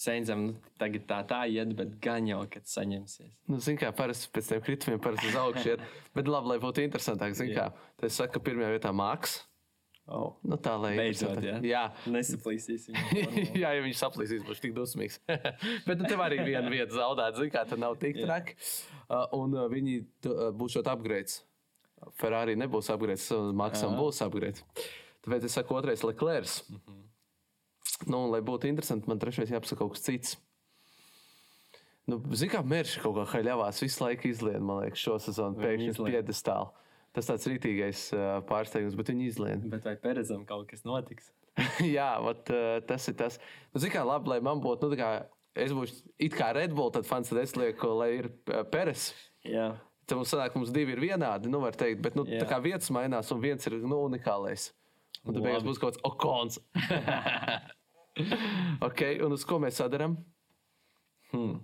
[0.00, 3.34] Seinsam nu, tagad tā tā iet, bet gan jau, kad saņemsies.
[3.52, 5.82] Nu, zin kā, parasti pēc tam kritumiem parasti uz augšu iet.
[6.16, 7.66] Bet labi, lai būtu interesantāk, zin Jā.
[7.68, 7.88] kā.
[8.00, 9.42] Tad es saku, ka pirmajā vietā māks.
[10.10, 11.66] Oh, Nu, tā lai Beidzot, interesantāk.
[11.68, 11.82] jā.
[12.10, 12.96] Nesaplīsīsim.
[13.62, 15.20] Jā, ja viņš saplīsīs, būs tik dusmīgs.
[15.86, 18.56] Bet nu, tev arī viena vieta zaudēt, zini, kā tā nav tik traki.
[19.04, 21.42] Uh, un uh, viņi uh, būs šeit upgrades.
[22.18, 24.64] Ferrari nebūs upgrades, Maksam būs upgrades.
[25.22, 26.56] Tāpēc es saku, otrais Leclerc.
[26.72, 26.99] Mhm.
[28.08, 30.36] Nu, un, lai būtu interesanti, man trešais jāpasaka kaut kas cits.
[32.08, 35.90] Nu, Zini, kā mērķis kaut kā haļavās visu laiku izlien, man liekas, šo sezonu pēkšņi
[35.90, 36.14] uz izlien.
[36.16, 36.70] piedestālu.
[37.14, 39.66] Tas tāds rītīgais uh, pārsteigums, bet viņi izlien.
[39.70, 41.28] bet vai Perezam kaut kas notiks?
[41.96, 43.36] Jā, vat, uh, tas ir tas.
[43.74, 45.10] Nu, Zini, kā labi, lai man būtu, nu, tā kā
[45.60, 49.10] es būšu it kā Red Bull, tad fans, tad es lieku, lai ir uh, Peres.
[49.46, 49.72] Jā,
[50.10, 52.40] Tad mums sanāk, mums divi ir vienādi, nu, var teikt, bet, nu, Jā.
[52.42, 54.72] tā kā vietas mainās, un viens ir, nu, unikālais.
[55.22, 56.58] Un tad beigās būs kaut kāds okons.
[58.88, 60.16] ok, un uz ko mēs sadarām?
[61.32, 61.58] hmm.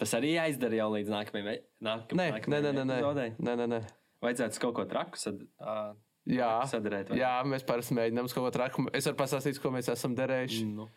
[0.00, 1.58] tas arī jāizdara jau līdz nākamajai.
[1.84, 3.80] Nāk, Nē, nē, nē, nē, nē.
[4.24, 5.92] Vajadzētu kaut ko traku sad, uh,
[6.28, 7.12] Jā, sadarīt.
[7.16, 8.86] jā, mēs parasti mēģinām kaut ko traku.
[8.96, 10.64] Es varu pastāstīt, ko mēs esam derējuši.
[10.68, 10.88] Nu.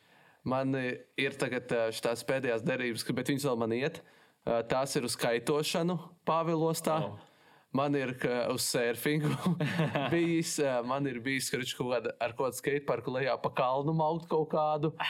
[0.43, 4.01] Man ir tagad šīs pēdējās derības, bet viņas vēl man iet.
[4.43, 5.95] Tās ir uz kaitošanu
[6.27, 6.97] Pāvilostā.
[7.07, 7.21] Oh.
[7.73, 8.13] Man ir
[8.53, 9.31] uz surfingu
[10.13, 14.51] bijis, man ir bijis viņš kaut kāda, ar kādu skateparku lejā pa kalnu maukt kaut
[14.53, 14.93] kādu.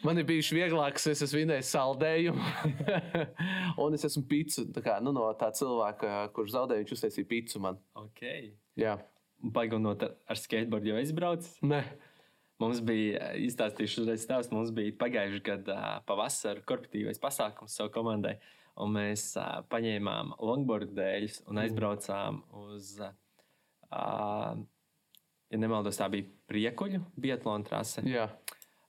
[0.00, 2.44] Man ir bijis vieglāks, es esmu vinējis saldējumu.
[3.84, 7.76] un es esmu pīcis kā, nu, no tā cilvēka, kurš zaudēja, viņš uztaisīja pīci man.
[8.06, 8.54] Okay.
[8.80, 8.94] Jā,
[9.52, 11.58] Paigunot ar, ar skateboardu jau aizbraucis.
[11.60, 11.82] nē.
[12.60, 15.76] Mums bija, izstāstīšu uzreiz stāstu, mums bija pagājušajā gadā
[16.08, 18.34] pavasara korporatīvais pasākums savu komandai.
[18.80, 24.56] Un mēs uh, paņēmām longboard dēļus un aizbraucām uz, uh,
[25.50, 28.26] ja nemaldos, tā bija priekuļu biatlona trase, Jā,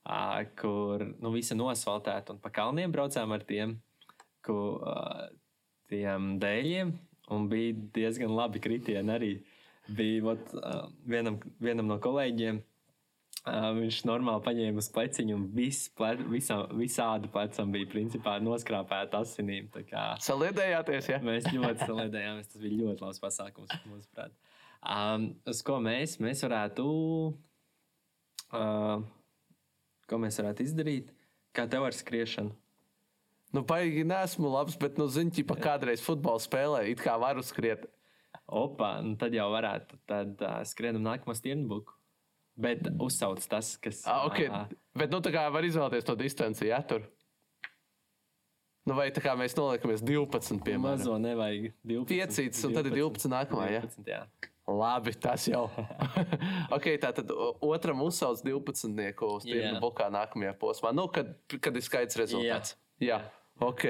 [0.06, 3.76] uh, kur nu, visa nosvaltēta un pa kalniem braucām ar tiem,
[4.46, 5.28] ku, uh,
[5.92, 6.96] tiem dēļiem.
[7.32, 9.32] Un bija diezgan labi kritieni arī.
[9.92, 12.60] Bija vat, uh, vienam, vienam no kolēģiem.
[13.42, 19.24] Uh, viņš normāli paņēma uz pleciņu, un viss ple, visā, visādi plecam bija principā noskrāpēta
[19.26, 19.72] asinīm.
[20.22, 21.18] Saliedējāties, jā.
[21.26, 22.52] Mēs ļoti salīdzinājāmies.
[22.52, 24.36] Tas bija ļoti labs pasākums, mūsuprāt.
[24.82, 26.86] Um, uz ko mēs, mēs varētu.
[28.52, 29.08] Uh,
[30.06, 31.10] ko mēs varētu izdarīt?
[31.58, 32.54] Kā tev ar skriešanu?
[33.58, 37.90] Nu, baigi nesmu labs, bet, nu, zini, pa kādreiz futbolu spēlē, it kā varu skriet.
[38.46, 39.98] Opa, nu tad jau varētu.
[40.06, 41.98] Tad uh, skrienam nākamo stirnbuku.
[42.62, 44.04] Bet uzsauc tas, kas.
[44.10, 44.50] Ah, okay.
[44.52, 44.66] ā,
[44.98, 47.06] Bet, nu, tā kā var izvēlēties to distanci, ja tur.
[48.90, 50.98] Nu, vai tā kā mēs noliekamies 12, piemēram.
[51.00, 52.08] Mazo nevajag 12.
[52.10, 53.84] Piecītis, un tad ir 12 nākamā, ja?
[53.86, 54.24] 12, jā.
[54.72, 55.66] Labi, tas jau.
[56.76, 57.32] ok, tā tad
[57.66, 58.94] otram uzsauc 12.
[59.28, 59.54] uz Jā.
[59.54, 60.94] tirnu bokā nākamajā posmā.
[60.96, 62.76] Nu, kad, kad ir skaidrs rezultāts.
[63.02, 63.66] Jā, jā.
[63.66, 63.86] ok.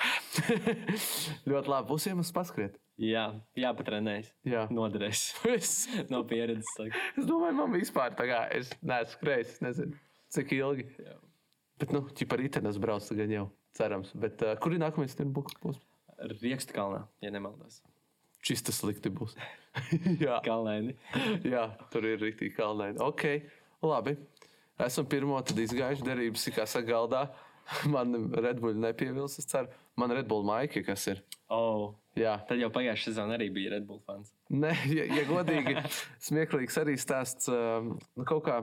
[1.50, 1.88] Ļoti labi.
[1.90, 2.78] Būs iemesls paskriet.
[3.00, 3.24] Jā,
[3.58, 4.30] jāpatrenējas.
[4.48, 4.66] Jā.
[4.74, 5.24] Noderēs.
[6.12, 6.68] No pieredzes.
[6.76, 7.04] Saka.
[7.16, 10.00] es domāju, man vispār tā kā es neesmu skrējis, es nezinu,
[10.36, 10.86] cik ilgi.
[11.00, 11.16] Jā.
[11.80, 13.46] Bet, nu, ķipa ritenes brauc gan jau,
[13.78, 14.12] cerams.
[14.20, 15.86] Bet, uh, kur ir nākamais tirnu bokas posms?
[16.42, 17.80] Riekstu kalnā, ja nemaldos.
[18.44, 19.34] Šis tas slikti būs.
[20.24, 20.94] jā, Kalnēni.
[21.48, 23.00] jā, tur ir rīktīgi kalnaini.
[23.04, 23.24] Ok.
[23.84, 24.16] Labi.
[24.80, 27.26] Esam pirmo tad izgājuši derības, kā sagaldā.
[27.92, 29.68] Man Redbull nepievilks, es ceru.
[30.00, 31.20] Man Redbull maika, kas ir.
[31.52, 34.32] Oh, Jā, tad jau pagājušā sezonā arī bija Red Bull fans.
[34.50, 35.76] Nē, ja, ja godīgi,
[36.28, 37.50] smieklīgs arī stāsts.
[37.52, 38.60] um, Nu, kaut kā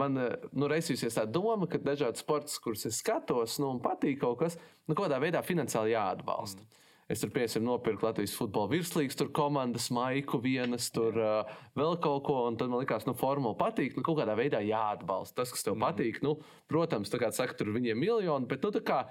[0.00, 4.20] man uh, nu, reizēsies tā doma, ka dažādi sports, kurus es skatos, nu, un patīk
[4.20, 6.64] kaut kas, nu, kaut kādā veidā finansiāli jāatbalsta.
[6.64, 6.80] Mm.
[7.12, 12.22] Es tur piemēram nopirku Latvijas futbola virslīgas, tur komandas maiku vienas, tur uh, vēl kaut
[12.24, 15.42] ko, un tad man likās, nu, formula patīk, nu, kaut kādā veidā jāatbalsta.
[15.42, 15.84] Tas, kas tev mm.
[15.84, 16.38] patīk, nu,
[16.70, 19.02] protams, tā kā saka, tur viņiem miljoni, bet, nu, tā kā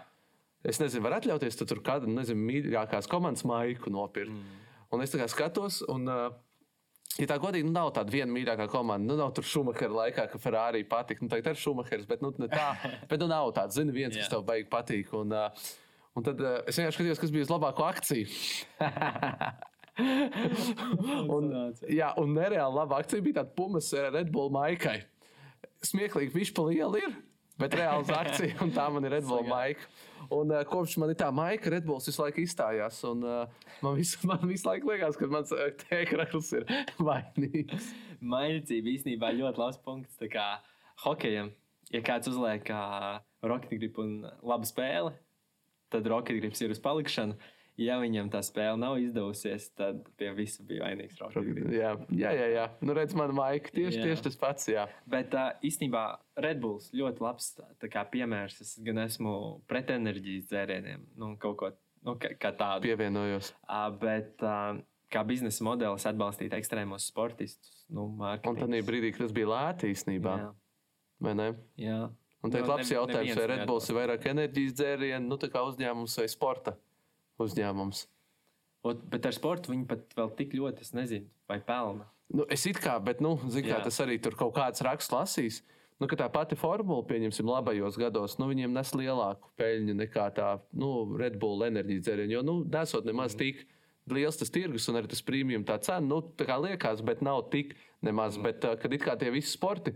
[0.64, 4.34] es nezinu, var atļauties tu tur kādu, nezinu, mīļākās komandas maiku nopirkt.
[4.34, 4.60] Mm.
[4.94, 6.06] Un es tā kā skatos, un,
[7.18, 9.08] ja tā godīgi, nu, nav tāda viena mīļākā komanda.
[9.10, 11.24] Nu, nav tur Šumahera laikā, ka Ferrari patīk.
[11.24, 12.68] Nu, tagad ir Šumahers, bet, nu, tā,
[13.10, 14.36] bet, nu, nav tāds, zini, viens, kas Jā.
[14.36, 15.14] tev baigi patīk.
[15.18, 15.34] Un,
[16.14, 18.30] un tad es vienkārši skatījos, kas bija uz labāko akciju.
[21.36, 21.52] un,
[21.90, 25.00] jā, un nereāli laba akcija bija tāda pumas Red Bull maikai.
[25.84, 27.18] Smieklīgi, viņš pa lielu ir,
[27.60, 29.90] bet reāls akcija, un tā man ir Red Bull maika.
[30.34, 33.00] Un uh, kopš man ir tā maika, Red Bulls visu laiku izstājās.
[33.10, 36.66] Un, uh, man, visu, man visu laiku liekas, ka mans uh, tēkrakls ir
[37.10, 37.92] vainīgs.
[38.24, 40.18] Mainicība īstenībā ļoti labs punkts.
[40.22, 40.48] Tā kā
[41.06, 41.52] hokejam,
[41.94, 45.14] ja kāds uzliek uh, rocket grip un labu spēli,
[45.94, 47.38] tad rocket grips ir uz palikšanu.
[47.82, 51.72] Ja viņam tā spēle nav izdevusies, tad pie visa bija vainīgs grips.
[51.74, 52.48] Jā, jā, jā.
[52.54, 52.66] jā.
[52.86, 54.04] Nu, redz, man maika tieši, Jā.
[54.12, 54.68] tieši tas pats.
[54.70, 54.84] Jā.
[55.10, 56.04] Bet uh, īstenībā
[56.46, 57.48] Red Bulls ļoti labs
[57.82, 58.60] tā kā, piemērs.
[58.62, 59.34] Es gan esmu
[59.66, 61.72] pret enerģijas dzērieniem, nu, kaut ko
[62.06, 62.86] nu, kā, kā tādu.
[62.86, 63.50] Pievienojos.
[63.66, 64.78] Uh, bet uh,
[65.10, 68.62] kā biznesa modelis atbalstīt ekstrēmos sportistus, nu, Un mārketings.
[68.68, 70.54] tad brīdī, kad tas bija lēti īstenībā, Jā,
[71.26, 71.50] vai ne?
[71.82, 72.00] jā.
[72.44, 75.48] Un tagad Nu, labs nevi- jautājums, vai Red Bulls ir vairāk enerģijas dzērienu, nu, tā
[75.50, 76.78] kā uzņēmums vai sporta
[77.42, 78.08] uzņēmums.
[78.84, 82.10] Ot, bet ar sportu viņi pat vēl tik ļoti, es nezinu, vai pelna.
[82.34, 83.86] Nu, es it kā, bet, nu, zinu, kā Jā.
[83.86, 85.62] tas arī tur kaut kāds raksts lasīs.
[86.02, 90.90] Nu, tā pati formula, pieņemsim, labajos gados, nu, viņiem nes lielāku peļņu nekā tā nu,
[91.20, 92.34] Red Bull enerģijas dzērienu.
[92.36, 93.62] Jo, nu, nesot nemaz tik
[94.12, 97.46] liels tas tirgus un arī tas prēmijums, tā cena, nu, tā kā liekas, bet nav
[97.54, 98.36] tik nemaz.
[98.36, 98.50] Mm.
[98.50, 99.94] Bet, uh, kad it kā tie visi sporti,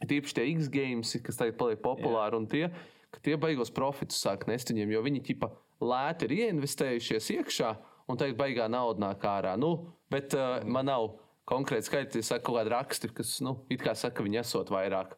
[0.00, 2.66] tīpaši tie X-games, kas tagad paliek populāri, un tie,
[3.14, 5.52] ka tie beigās profitus sāk nest viņiem, jo viņi ķipa
[5.84, 7.72] lēti ir ieinvestējušies iekšā,
[8.08, 9.54] un tagad baigā nauda nāk ārā.
[9.60, 9.72] Nu,
[10.12, 11.12] bet uh, man nav
[11.48, 15.14] konkrēti skaitļi, saka, kaut kāda raksta, kas, nu, it kā saka, viņi esot vairāk.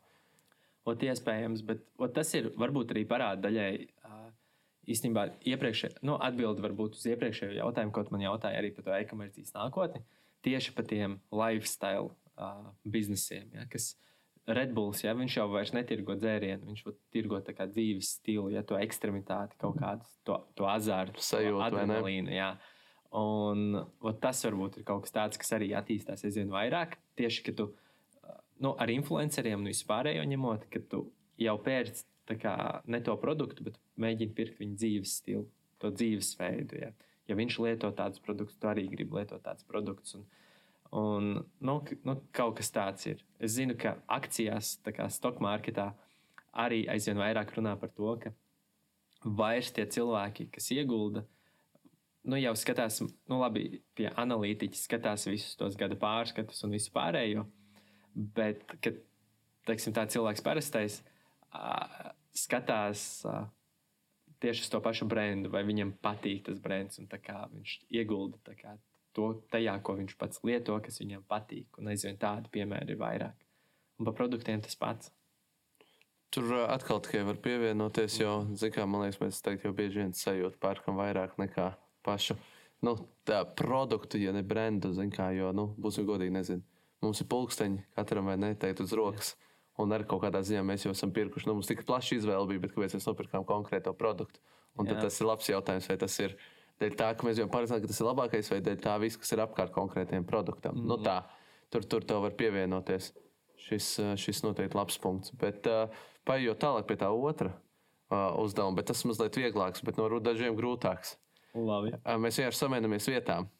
[0.88, 3.72] Ot, iespējams, bet ot, tas ir varbūt arī parāda daļai.
[4.06, 4.18] ā,
[4.90, 9.52] Īstenībā, iepriekšējā, nu, atbilde varbūt uz iepriekšējo jautājumu, tu man jautāja arī par to e-komercijas
[9.54, 10.00] nākotni.
[10.42, 13.92] Tieši par tiem lifestyle uh, biznesiem, ja, kas
[14.56, 18.48] Red Bulls, ja viņš jau vairs netirgo dzērienu, viņš vat tirgo tā kā dzīves stilu,
[18.52, 22.32] ja to ekstremitāti, kaut kādu to, to azartu, Sajūtu, adrenalīnu.
[22.34, 22.54] jā.
[23.18, 26.94] Un ot, tas varbūt ir kaut kas tāds, kas arī attīstās aizvien vairāk.
[27.18, 27.72] Tieši, ka tu
[28.60, 31.06] nu, ar influenceriem un vispārējo ņemot, ka tu
[31.40, 32.54] jau pērci tā kā,
[32.86, 35.46] ne to produktu, bet mēģini pirkt viņa dzīves stilu,
[35.82, 36.78] to dzīvesveidu.
[36.84, 36.92] Ja,
[37.30, 40.14] ja viņš lieto tādus produktus, tu arī gribi lietot tādus produktus.
[40.18, 40.26] Un,
[40.96, 41.74] un, nu,
[42.04, 43.24] nu, kaut kas tāds ir.
[43.38, 45.90] Es zinu, ka akcijās, tā kā stock marketā,
[46.50, 48.32] arī aizvien vairāk runā par to, ka
[49.24, 51.24] vairs tie cilvēki, kas iegulda,
[52.26, 57.46] nu, jau skatās, nu, labi, tie analītiķi skatās visus tos gada pārskatus un visu pārējo.
[58.14, 58.98] Bet, kad
[59.68, 61.00] teiksim, tā cilvēks parastais
[61.54, 63.44] ā, skatās ā,
[64.42, 68.74] tieši uz to pašu brendu, vai viņam patīk tas brands, un kā viņš iegulda kā,
[69.16, 71.80] to tajā, ko viņš pats lieto, kas viņam patīk.
[71.80, 73.48] Un aizvien tādu piemēru ir vairāk.
[74.00, 75.10] Un par produktiem tas pats.
[76.30, 78.34] Tur uh, atkal tikai var pievienoties, jo,
[78.70, 81.72] kā, man liekas, mēs tagad jau bieži vien sajūtam pērkam vairāk nekā
[82.06, 82.38] pašu
[82.84, 82.96] nu,
[83.28, 86.64] tā produktu, ja ne brendu, kā, jo, nu, būsim godīgi, nezinu.
[87.04, 89.34] Mums ir pulksteņi, katram vai ne, teikt uz rokas.
[89.80, 91.48] Un arī kaut kādā ziņā mēs jau esam pirkuši.
[91.48, 94.42] Nu, mums tik plaša izvēle bija, bet kāpēc mēs nopirkām konkrēto produktu?
[94.76, 94.98] Un Jā.
[95.00, 96.34] tas ir labs jautājums, vai tas ir
[96.80, 99.34] dēļ tā, ka mēs jau paredzējām, ka tas ir labākais, vai dēļ tā viss, kas
[99.36, 100.78] ir apkārt konkrētiem produktam.
[100.78, 100.90] Mm.
[100.90, 101.18] Nu, tā,
[101.72, 103.12] tur, tur tev var pievienoties.
[103.60, 105.34] Šis, uh, šis noteikti labs punkts.
[105.36, 105.92] Bet uh,
[106.24, 111.18] paiet tālāk pie tā otra uh, uzdevuma, bet tas mazliet vieglāks, bet no dažiem grūtāks.
[111.54, 111.92] Labi.
[112.00, 113.50] Uh, mēs vienkārši samainamies vietām.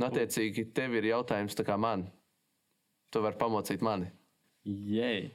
[0.00, 2.06] Un, attiecīgi, tev ir jautājums man.
[3.10, 4.10] Tu vari pamocīt mani.
[4.64, 5.30] Jē.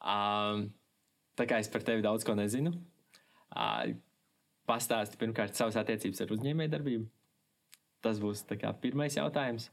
[0.00, 0.68] Um,
[1.36, 2.72] tā kā es par tevi daudz ko nezinu,
[3.52, 3.90] uh,
[4.70, 7.10] pastāsti pirmkārt savas attiecības ar uzņēmējdarbību.
[8.04, 9.68] Tas būs kā pirmais jautājums.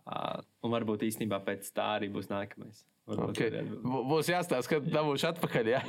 [0.00, 2.84] Uh, un varbūt īstenībā pēc tā arī būs nākamais.
[3.10, 3.62] Varbūt Okay.
[3.82, 5.70] Būs jāstāsta, kad dabūšu atpakaļ.
[5.74, 5.80] Jā,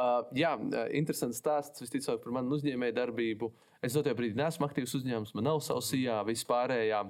[0.00, 3.50] uh, jā uh, interesants stāsts visticamāk par manu uzņēmēju darbību.
[3.84, 7.04] Es no tajā brīdī neesmu aktīvs uzņēmums, man nav savs IA, vispārējā.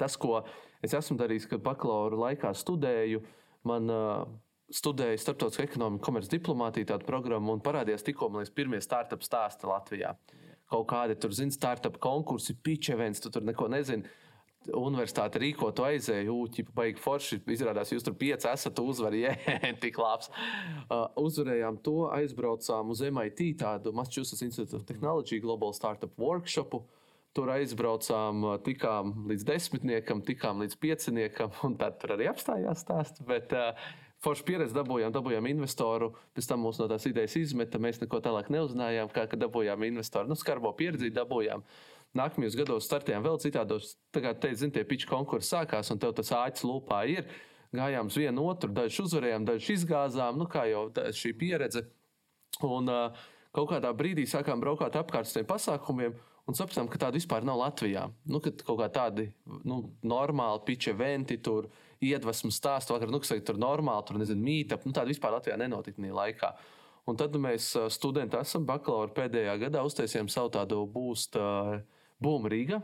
[0.00, 0.40] Tas, ko
[0.84, 3.20] es esmu darījis, kad bakalaura laikā studēju,
[3.68, 4.24] man uh,
[4.72, 9.68] studēju starptautisku ekonomiku, komerces diplomātiju, tādu programmu, un parādījās tikko, man liekas, pirmie startup stāsti
[9.68, 10.14] Latvijā.
[10.72, 14.08] Kaut kādi tur, zini, startup konkursi, pitch events, tu tur neko nezini.
[14.78, 17.40] Universitāte rīko to aizēju, ūķi, baigi forši.
[17.50, 20.30] Izrādās, jūs tur pieci esat uzvarējuši, tik labs.
[20.86, 26.84] Uh, uzvarējām to, aizbraucām uz MIT, tādu Massachusetts Institute of Technology Global Startup Workshopu.
[27.34, 33.26] Tur aizbraucām, uh, tikām līdz desmitniekam, tikām līdz pieciniekam, un tad tur arī apstājās stāsts.
[33.26, 33.74] Bet uh,
[34.22, 36.12] foršu pieredzi dabūjām, dabūjām investoru.
[36.36, 37.80] Pēc tam mūs no tās idejas izmeta.
[37.82, 40.30] Mēs neko tālāk neuzinājām, kā dabūjām investoru.
[40.30, 41.64] Nu, skarbo pieredzi dabūjām.
[42.18, 43.94] Nākamajos gados startējām vēl citādos.
[44.12, 47.30] Tagad, te, zin, tie piču konkursi sākās, un tev tas āķis lūpā ir.
[47.72, 50.36] Gājām uz vienu otru, dažus uzvarējām, dažus izgāzām.
[50.38, 51.86] Nu, kā jau šī pieredze.
[52.68, 53.22] Un uh,
[53.56, 56.18] kaut kādā brīdī sākām braukt apkārt uz tiem pasākumiem.
[56.42, 58.08] Un sapratām, ka tāda vispār nav Latvijā.
[58.28, 59.28] Nu, kaut kā tādi
[59.64, 61.70] nu, normāli piču eventi, tur
[62.04, 64.78] iedvesmas stāstu, vakar, nu, kas tur normāli, tur nezinu, mīta.
[64.86, 66.52] Nu, tāda vispār Latvijā nenotika nē laikā.
[67.10, 71.42] Un tad mēs, studenti, esam bakalaura pēdējā gadā uztaisījām savu tādu būstu.
[72.22, 72.78] Buma Rīga,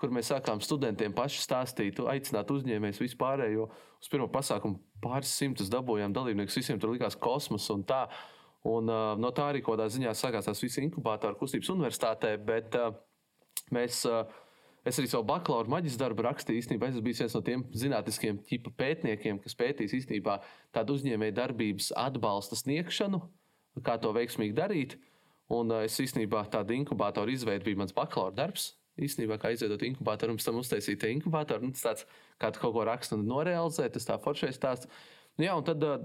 [0.00, 3.70] kur mēs sākām studentiem paši stāstīt, aicināt uzņēmējus vispārējo.
[4.02, 8.04] Uz pirmo pasākumu pāris simtus dabūjām dalībniekus, visiem tur likās kosmos un tā.
[8.68, 12.34] Un, uh, no tā arī kaut kādā ziņā sākās tās visas inkubātoru kustības universitātē.
[12.44, 12.92] Bet uh,
[13.76, 14.24] mēs, uh,
[14.84, 16.60] es arī savu bakalaura maģistra darbu rakstīju.
[16.60, 18.38] Īstenībā es biju viens no tiem zinātniskiem
[18.76, 20.38] pētniekiem, kas pētīs īstenībā
[20.76, 23.22] tādu uzņēmēju darbības atbalsta sniegšanu,
[23.84, 24.98] kā to veiksmīgi darīt.
[25.52, 28.74] Un uh, es īstenībā tādu inkubātoru izveidu bija mans bakalaura darbs.
[28.94, 32.04] Īstenībā, kā izveidot inkubātoru, un pēc tam uztaisīt inkubātoru, nu, tas tāds,
[32.38, 34.86] kā tu kaut ko rakstu un norealizē, tas tā foršais stāsts.
[35.34, 36.04] Nu, jā, un tad uh,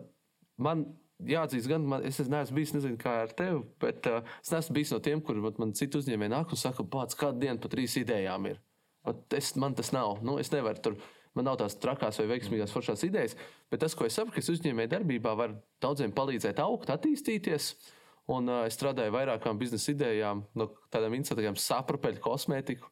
[0.58, 0.88] man
[1.30, 4.96] jāatzīst, gan man, es neesmu bijis, nezinu, kā ar tevi, bet uh, es neesmu bijis
[4.96, 8.50] no tiem, kuriem man citu uzņēmēji nāk un saka, pats kādu dienu pat trīs idejām
[8.50, 8.58] ir.
[9.36, 10.20] Es, man tas nav.
[10.26, 11.00] Nu, es nevaru tur.
[11.38, 13.36] Man nav tās trakās vai veiksmīgās foršās idejas,
[13.70, 17.74] bet tas, ko es saprotu, ka es uzņēmēju darbībā var daudziem palīdzēt augt, attīstīties.
[18.30, 22.90] Un uh, es strādāju vairākām biznesa idejām, no tādām interesantām saprapeļu kosmētiku.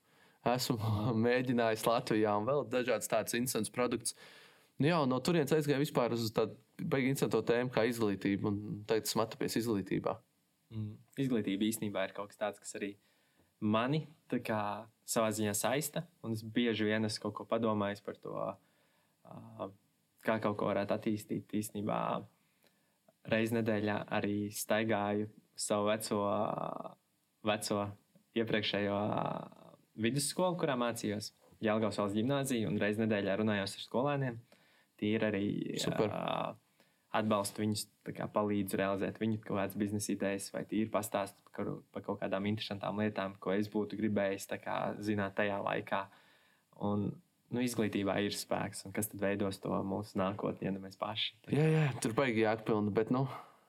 [0.48, 0.78] Esmu
[1.26, 4.16] mēģinājis Latvijā un vēl dažādas tādas interesantas produktus.
[4.78, 8.54] Nu, jā, no turienes aizgāju vispār uz tādu baigi interesantu tēmu kā izglītība.
[8.54, 10.14] Un tagad esmu atrapies izglītībā.
[10.74, 10.96] Mm.
[11.26, 12.94] Izglītība īstenībā ir kaut kas tāds, kas arī
[13.60, 14.06] mani
[14.44, 16.04] kā, savā ziņā saista.
[16.32, 18.34] Es bieži vien esmu kaut ko padomājis par to,
[20.26, 22.00] kā kaut ko varētu attīstīt īstenībā
[23.32, 26.22] reizes nedēļā arī staigāju savu veco,
[27.48, 27.80] veco
[28.38, 29.00] iepriekšējo
[30.04, 31.34] vidusskolu, kurā mācījos.
[31.64, 34.36] Jālgaus valsts gimnāzija, un reizes nedēļā runājos ar skolēniem.
[34.98, 35.48] Tie ir arī
[35.82, 36.12] Super.
[36.14, 36.52] uh,
[37.18, 42.06] atbalstu viņus, kā, palīdz realizēt viņu kaut kādas biznesa idejas, vai tīri pastāstīt par, par
[42.06, 46.06] kaut kādām interesantām lietām, ko es būtu gribējis kā, zināt tajā laikā.
[46.88, 47.10] Un
[47.50, 51.34] nu, izglītībā ir spēks, un kas tad veidos to mūsu nākotni, ja ne mēs paši.
[51.54, 53.26] Jā, jā, tur baigi jākpilna, bet nu,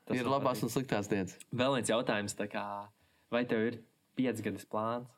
[0.09, 1.35] Tas ir labās un sliktās dienas.
[1.53, 2.65] Vēl viens jautājums, kā,
[3.33, 3.75] vai tev ir
[4.17, 5.11] piecgadus plāns?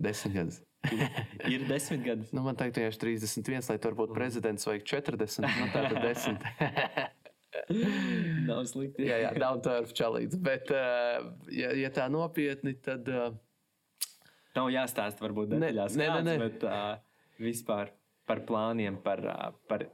[0.00, 0.62] Desmit gadus.
[1.54, 2.32] ir desmit gadus.
[2.36, 5.44] Nu, man tagad ir 31, lai tur būtu prezidents vai 40.
[5.44, 6.46] Nu, tā ir desmit.
[8.48, 9.06] nav slikti.
[9.08, 10.40] jā, jā, nav tā ar čalīdzi.
[10.44, 13.08] Bet, uh, ja, ja tā nopietni, tad.
[13.10, 13.36] Uh,
[14.56, 15.98] nav jāstāsta varbūt detaļās.
[16.00, 16.36] Nē, nē, nē.
[16.44, 17.92] Bet, uh, vispār
[18.26, 19.22] par plāniem, par,
[19.70, 19.86] par,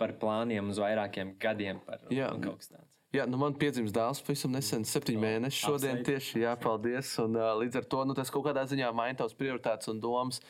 [0.00, 1.80] par plāniem uz vairākiem gadiem.
[1.86, 2.95] Par, jā, kaut kas tāds.
[3.14, 5.60] Jā, nu man piedzimst dēls pavisam nesen, septiņu mēnešu.
[5.68, 6.08] Šodien apsveic.
[6.08, 7.12] tieši jāpaldies.
[7.22, 10.42] Un, uh, līdz ar to nu, tas kaut kādā ziņā maina tavas prioritātes un domas.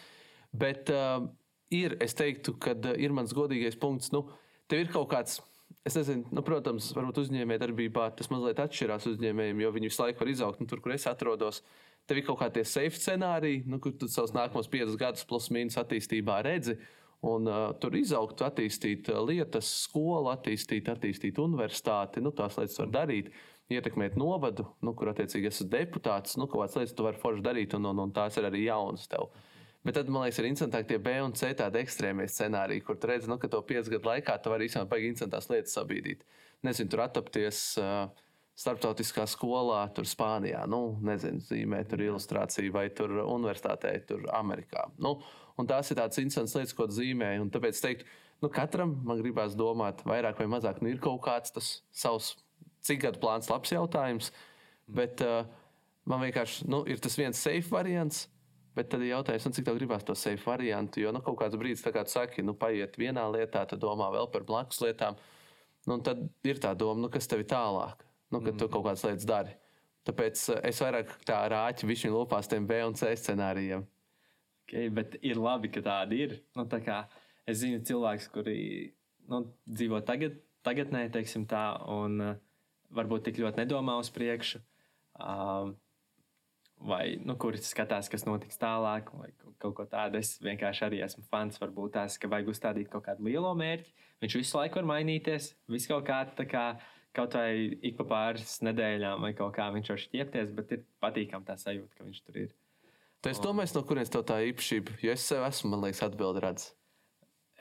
[0.57, 1.27] Bet uh,
[1.75, 4.11] ir, es teiktu, ka uh, ir mans godīgais punkts.
[4.15, 4.25] Nu,
[4.71, 5.43] tev ir kaut kāds.
[5.87, 10.31] Es nezinu, nu, protams, varbūt uzņēmējdarbībā tas mazliet atšķirās uzņēmējiem, jo viņi visu laiku var
[10.33, 10.63] izaugt.
[10.63, 14.09] Nu, tur, kur es atrodos, uh, tev ir kaut kādi safe scenāriji, nu, kur tu
[14.11, 16.79] savus nākamos piecus gadus plus mīnus attīstībā redzi.
[17.25, 22.23] Un, uh, tur izaugt, attīstīt lietas, skolu, attīstīt, attīstīt universitāti.
[22.23, 23.31] Nu, tās lietas var darīt,
[23.73, 26.37] ietekmēt novadu, nu, kur attiecīgi esat deputāts.
[26.39, 29.31] Nu, kādas lietas tu vari forši darīt, un, un, un tās ir arī jaunas tev.
[29.87, 33.11] Bet tad, man liekas, ir interesantāk tie B un C tādi ekstrēmie scenāriji, kur tu
[33.11, 36.25] redzi, nu, ka to piecu gadu laikā tu vari īstenībā baigi interesantās lietas sabīdīt.
[36.67, 37.67] Nezinu, tur attapties.
[37.81, 38.25] Uh,
[38.57, 44.87] starptautiskā skolā, tur Spānijā, nu, nezinu, zīmē tur ilustrāciju, vai tur universitātē, tur Amerikā.
[45.03, 45.19] Nu,
[45.61, 47.45] un tās ir tādas interesantas lietas, ko zīmēju.
[47.47, 48.07] Un tāpēc teikt,
[48.45, 52.35] nu, katram man gribās domāt, vairāk vai mazāk, nu, ir kaut kāds tas savs,
[52.87, 54.33] cik gadu plāns, labs jautājums.
[54.87, 55.45] Bet uh,
[56.07, 58.27] man vienkārši nu, ir tas viens safe variants.
[58.77, 61.01] Bet tad ir jautājums, nu, cik tev gribās to safe variantu.
[61.01, 64.29] Jo nu, kaut kāds brīdis, kā tu saki, nu, paiet vienā lietā, tad domā vēl
[64.35, 65.17] par blakus lietām.
[65.89, 68.59] Nu, tad ir tā doma, nu, kas tev ir tālāk nu, kad mm.
[68.59, 69.55] tu kaut kādas lietas dari.
[70.07, 73.87] Tāpēc eh, es vairāk tā rāķu viņa lopās tiem B un C scenārijiem.
[74.67, 76.33] Okay, bet ir labi, ka tādi ir.
[76.59, 77.05] Nu, tā kā
[77.47, 78.59] es zinu cilvēkus, kuri
[79.31, 82.33] nu, dzīvo tagad, tagadnē, teiksim tā, un uh,
[82.91, 84.59] varbūt tik ļoti nedomā uz priekšu.
[85.23, 85.71] Uh,
[86.83, 89.31] vai nu, kurš skatās, kas notiks tālāk, vai
[89.63, 90.19] kaut ko tādu.
[90.19, 91.63] Es vienkārši arī esmu fans.
[91.63, 93.95] Varbūt tās, ka vajag uzstādīt kaut kādu lielo mērķi.
[94.25, 95.53] Viņš visu laiku var mainīties.
[95.71, 96.67] Viss kaut kā tā kā.
[97.17, 101.49] Kaut vai ik pa pāris nedēļām, vai kaut kā viņš var šķiepties, bet ir patīkami
[101.49, 102.51] tā sajūta, ka viņš tur ir.
[103.31, 106.73] Es domāju, no kurienes tev tā īpašība, jo es sev esmu, man liekas, atbildi redzējis.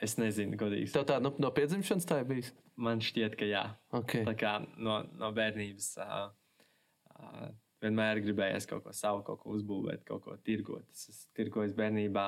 [0.04, 0.90] Es nezinu, godīgi.
[0.92, 2.50] Tev tā nu, no piedzimšanas tā ir bijis?
[2.76, 3.62] Man šķiet, ka jā.
[3.96, 4.26] Okay.
[4.28, 6.26] Tā kā no, no bērnības uh,
[7.16, 7.46] uh,
[7.84, 10.84] vienmēr gribējies kaut ko savu, kaut ko uzbūvēt, kaut ko tirgot.
[10.92, 12.26] Es esmu tirgojis bērnībā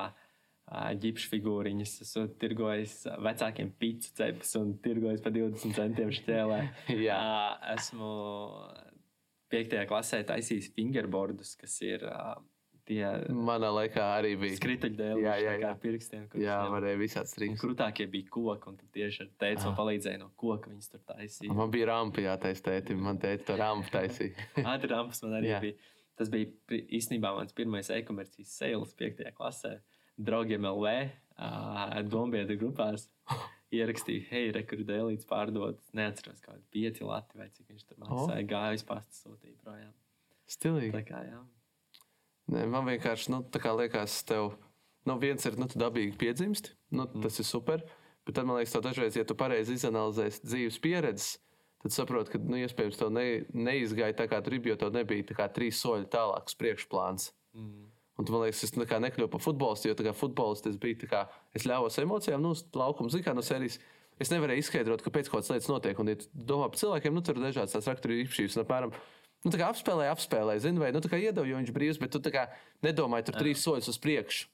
[1.01, 6.59] ģipšu figūriņas, esmu tirgojis vecākiem pīcis cepus un tirgojis par 20 centiem šķēlē.
[7.07, 7.21] Jā.
[7.73, 8.11] esmu
[9.49, 9.79] 5.
[9.89, 12.05] klasē taisījis fingerboardus, kas ir
[12.89, 14.57] tie Manā laikā arī bija.
[14.57, 15.71] skrituļdēļi, Jā, jā, jā.
[15.83, 16.25] pirkstiem.
[16.41, 17.61] Jā, varēja visāds Un strings.
[17.61, 21.53] krūtākie bija koki, un tad tieši ar teicu, man palīdzēja no koka viņas tur taisīt.
[21.53, 24.49] Man bija rampa jātaisa tētim, man teica, to rampu taisīja.
[24.73, 25.61] Ātrāms man arī Jā.
[25.67, 25.77] bija.
[26.19, 29.21] Tas bija īstenībā mans pirmais e-komercijas sales 5.
[29.37, 29.77] klasē.
[30.19, 30.89] Draugiem LV,
[31.39, 33.05] uh, Dombiedra grupās.
[33.69, 35.77] Ierakstīju, hei, rekrutēlīts pārdot.
[35.93, 38.41] Neatceros, kādi pieci lati vai cik viņš tur maksāja.
[38.41, 38.47] Oh.
[38.49, 39.93] Gāju uz pasta sūtīju projām.
[40.49, 40.89] Stilīgi.
[40.97, 41.37] Tā kā, jā.
[42.49, 43.43] Nē, man vienkārši nu,
[43.77, 44.55] liekas, tev
[45.05, 47.21] nu, viens ir nu, tu dabīgi piedzimst, nu, mm.
[47.25, 47.83] tas ir super.
[48.27, 51.29] Bet tad man liekas, ka dažreiz, ja tu pareizi izanalizēsi dzīves pieredzes,
[51.83, 55.29] tad saproti, ka nu, iespējams tev ne, neizgāja tā, kā tu gribi, jo tev nebija
[55.29, 57.31] tā kā trīs soļi tālāks priekšplāns.
[57.57, 57.87] Mm.
[58.19, 60.97] Un tu, man liekas, es kā nekļuvu par futbolistu, jo tā kā futbolists es biju,
[61.05, 61.21] tā kā
[61.55, 63.79] es ļāvos emocijām, nu, laukuma zikā no sērijas.
[64.19, 65.99] Es nevarēju izskaidrot, kāpēc kaut kādas lietas notiek.
[66.03, 68.57] Un, ja tu domā par cilvēkiem, nu, tur ir dažādas tās rakstura īpašības.
[68.57, 68.91] un Apmēram,
[69.45, 72.47] nu, tā kā apspēlēja, apspēlēja, zini, vai nu, iedeva, jo viņš brīvs, bet tu kā
[72.85, 74.49] nedomāji tur trīs soļus uz priekšu.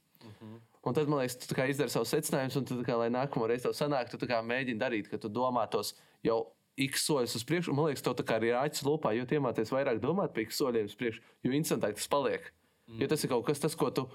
[0.85, 3.73] Un tad, man liekas, tu izdari savus secinājumus, un tā kā, lai nākamo reizi tev
[3.73, 6.43] sanāk, tu mēģini darīt, ka tu domā tos jau
[6.77, 7.73] x soļus uz priekšu.
[7.73, 11.23] Man liekas, tev arī rāķis lūpā, jo iemācies vairāk domāt par x soļiem uz priekšu,
[11.47, 12.51] jo instantāk tas paliek.
[12.85, 13.01] Mm.
[13.01, 14.05] Jo tas ir kaut kas, tas, ko tu.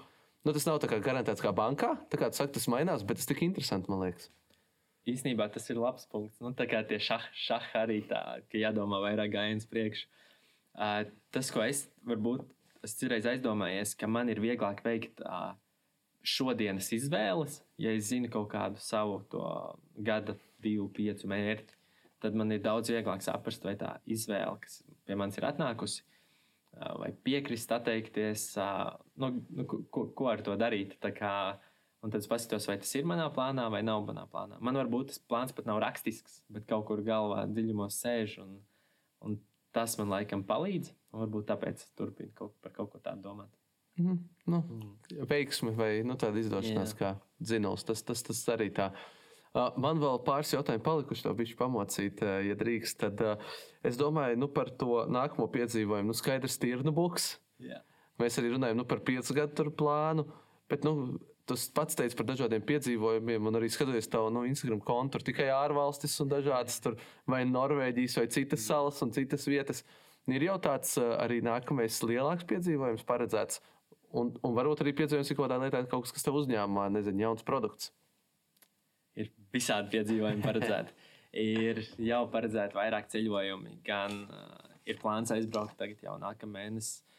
[0.45, 1.91] Nu, tas nav tā kā garantēts kā bankā.
[2.09, 4.31] Tā kā tu saki, tas mainās, bet tas tik interesanti, man liekas.
[5.11, 6.39] Īsnībā tas ir labs punkts.
[6.41, 10.07] Nu, tā kā tie šah, šah arī tā, ka jādomā vairāk gājienus priekšu.
[10.71, 11.03] Uh,
[11.33, 12.45] tas, ko es varbūt
[12.85, 15.51] es citreiz aizdomājies, ka man ir vieglāk veikt uh,
[16.23, 19.19] šodienas izvēles, ja es zinu kaut kādu savu
[19.97, 21.77] gada, divu, piecu mērķi.
[22.21, 26.03] Tad man ir daudz vieglāk saprast, vai tā izvēle, kas pie manis ir atnākusi,
[26.77, 28.69] ā, vai piekrist, atteikties, ā,
[29.17, 30.93] nu, nu, ko- ko, ar to darīt.
[31.17, 31.57] Kā,
[32.05, 34.61] un tad es paskatos, vai tas ir manā plānā vai nav manā plānā.
[34.61, 38.37] Man varbūt tas plāns pat nav rakstisks, bet kaut kur galvā dziļumos sēž.
[38.45, 38.59] Un,
[39.25, 39.39] un
[39.75, 40.91] tas man laikam palīdz.
[41.15, 43.51] Varbūt tāpēc turpinu kaut, par kaut ko tādu domāt.
[43.99, 44.19] Mhm.
[44.47, 44.61] Nu,
[45.27, 46.99] veiksmi vai nu, tāda izdošanās, Jā.
[46.99, 47.09] kā
[47.43, 47.83] dzinuls.
[47.87, 48.91] Tas, tas, tas arī tā.
[49.51, 53.03] Man vēl pāris jautājumu palikuši, to bišķi pamocīt, uh, ja drīkst.
[53.03, 53.23] Tad
[53.83, 56.13] es domāju nu, par to nākamo piedzīvojumu.
[56.13, 57.33] Nu, skaidrs, tirnu buks.
[57.59, 57.81] Jā.
[58.21, 60.25] Mēs arī runājam nu, par piecu gadu tur plānu.
[60.71, 61.19] Bet, nu,
[61.51, 65.49] tas pats teica par dažādiem piedzīvojumiem, un arī skatoties tavu nu, Instagram kontu, tur tikai
[65.53, 66.95] ārzemēs un dažādas tur
[67.29, 69.83] vai Norvēģijas, vai citas salas un citas vietas.
[70.31, 73.61] Ir jau tāds uh, arī nākamais lielāks piedzīvojums paredzēts.
[74.15, 77.25] Un, un varbūt arī piedzīvojums ir kaut kādā lietā, kaut kas, kas tev uzņēmumā, nezinu,
[77.25, 77.91] jauns produkts.
[79.15, 80.97] ir visādi piedzīvojumi paredzēti.
[81.59, 83.79] ir jau paredzēti vairāk ceļojumi.
[83.87, 87.10] Gan uh, ir plāns aizbraukt tagad jau nākamā mēnesī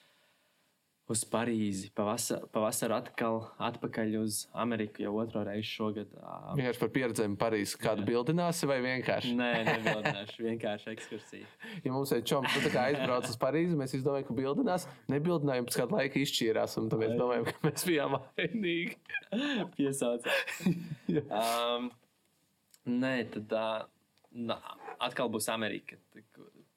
[1.13, 1.91] uz Parīzi.
[1.97, 6.11] Pavasar, pavasarī atkal atpakaļ uz Ameriku jau otro reizi šogad.
[6.59, 7.79] Vienkārši par pieredzēm Parīzē.
[7.83, 9.35] Kādu bildināsi vai vienkārši?
[9.39, 11.49] Nē, nebildināšu, vienkārši ekskursija.
[11.85, 14.89] Ja mums ir čoms, tad aizbrauc uz Parīzi, mēs domājam, ka bildinās.
[15.13, 18.99] Nebildinājām, pēc kāda laika izšķīrās, un mēs domājam, ka mēs bijām vainīgi.
[19.77, 20.37] Piesaucā.
[21.43, 21.91] um,
[22.89, 23.57] nē, tad
[24.33, 24.59] nā,
[25.03, 25.99] atkal būs Amerika,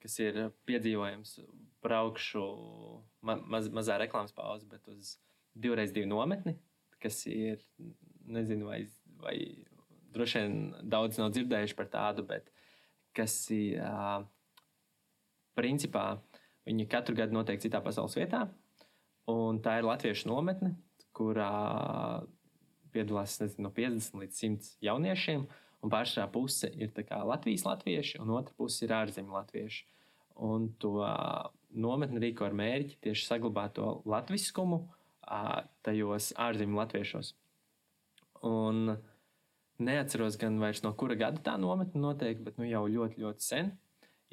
[0.04, 1.40] kas ir piedzīvojums.
[1.86, 2.42] Braukšu
[3.26, 5.16] ma maz, mazā reklāmas pauze, bet uz
[5.56, 6.56] divreiz divu nometni,
[7.02, 7.64] kas ir,
[8.26, 8.84] nezinu, vai,
[9.22, 9.36] vai
[10.16, 10.60] droši vien
[10.96, 12.52] daudz nav dzirdējuši par tādu, bet
[13.16, 13.82] kas ir,
[15.56, 16.08] principā,
[16.68, 18.46] viņi katru gadu notiek citā pasaules vietā,
[19.32, 20.76] un tā ir latviešu nometne,
[21.16, 21.52] kurā
[22.96, 25.46] piedalās nezinu, no 50 līdz 100 jauniešiem.
[25.86, 26.96] Un pāršā puse ir
[27.30, 29.84] Latvijas latvieši, un otra puse ir ārzemju latvieši.
[30.48, 30.96] Un to
[31.76, 34.86] ā, nometni rīko ar mērķi tieši saglabāt to latviskumu
[35.86, 37.34] tajos ārzemju latviešos.
[38.46, 38.98] Un
[39.82, 43.72] neatceros gan vairs no kura gada tā nometne notiek, bet nu, jau ļoti, ļoti sen.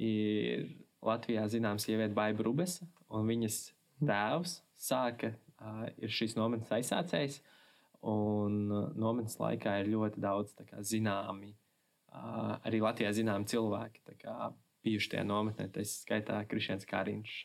[0.02, 0.68] Ir
[1.02, 3.72] Latvijā zināms sieviete Baiba Rubesa, un viņas
[4.02, 5.32] tēvs sāka,
[5.98, 7.40] ir šīs nometnes aizsācējs.
[8.02, 8.66] Un
[8.98, 11.52] nometnes laikā ir ļoti daudz kā, zināmi
[12.66, 14.50] arī Latvijā zinām cilvēki, kā
[14.82, 17.36] bijuši tajā nometnē, tā skaitā Krišņēns Kāriņš,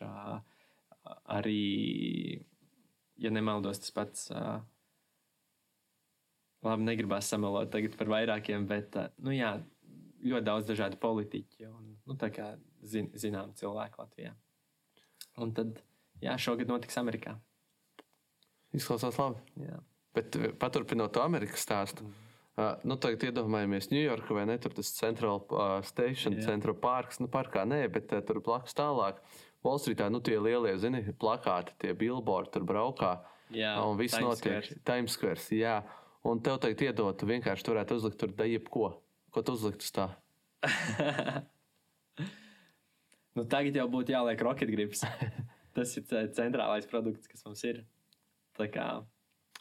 [1.38, 1.62] arī,
[3.22, 4.28] ja nemaldos, tas pats.
[6.66, 9.52] Labi, negribās samalot tagad par vairākiem, bet nu, jā,
[10.26, 12.16] ļoti daudz dažādu politiķu un nu,
[12.82, 14.32] zin, zinām cilvēku Latvijā.
[15.38, 15.78] Un tad,
[16.18, 17.36] jā, šogad notiks Amerikā.
[18.74, 19.38] Izklausās labi.
[19.62, 19.78] Jā.
[20.18, 22.02] Bet paturpinot to Amerikas stāstu.
[22.02, 22.27] Mm.
[22.58, 24.56] Uh, nu, tagad iedomājamies Ņujorku vai ne?
[24.58, 26.48] Tur tas Central uh, Station, yeah.
[26.48, 27.20] Central Parks.
[27.22, 29.20] Nu, parkā nē, bet uh, tur blakus tālāk.
[29.62, 33.12] Wallstreetā nu, tie lielie, zini, plakāti, tie billboardi tur braukā.
[33.54, 34.66] Jā, un viss Times notiek.
[34.66, 34.82] Square.
[34.90, 35.44] Times Square.
[35.54, 35.76] Jā,
[36.26, 38.90] un tev tagad iedot, tu vienkārši turētu uzlikt tur da jebko.
[39.34, 40.08] Ko tu uzlikt uz tā?
[43.38, 45.04] nu, tagad jau būtu jāliek rocket grips.
[45.78, 47.84] Tas ir ce- centrālais produkts, kas mums ir.
[48.58, 48.88] Tā kā,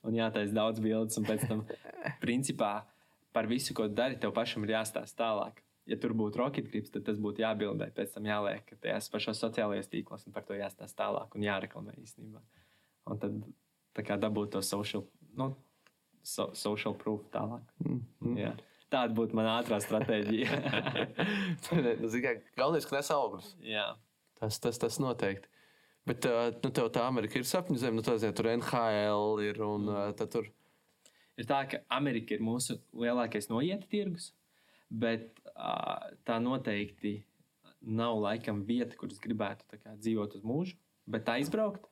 [0.07, 1.63] un jātaisa daudz bildes, un pēc tam,
[2.23, 2.73] principā,
[3.35, 5.61] par visu, ko dari, tev pašam ir jāstāsta tālāk.
[5.87, 9.87] Ja tur būtu rocket grips, tad tas būtu jābildē, pēc tam jāliek tajās pašos sociālajos
[9.91, 12.41] tīklos, un par to jāstāsta tālāk un jāreklamē īstenībā.
[13.07, 13.37] Un tad
[13.95, 15.05] tā kā dabūt to social,
[15.39, 15.53] nu,
[16.27, 17.63] so, social proof tālāk.
[17.85, 18.35] Mm.
[18.41, 18.51] Jā.
[18.91, 20.59] Tāda būtu mana ātrā stratēģija.
[21.67, 22.09] Nu,
[22.55, 23.53] Galvenais, ka nes augļus.
[23.63, 23.87] Jā.
[24.39, 25.49] Tas, tas, tas noteikti.
[26.07, 26.27] Bet
[26.63, 30.03] nu, tev tā Amerika ir sapņu zeme, nu, tā zina, tur NHL ir un uh,
[30.15, 30.47] tad tur.
[31.37, 34.31] Ir tā, ka Amerika ir mūsu lielākais noieta tirgus,
[34.89, 35.37] bet
[36.25, 37.19] tā noteikti
[37.81, 40.77] nav laikam vieta, kur es gribētu kā, dzīvot uz mūžu,
[41.09, 41.85] bet aizbraukt.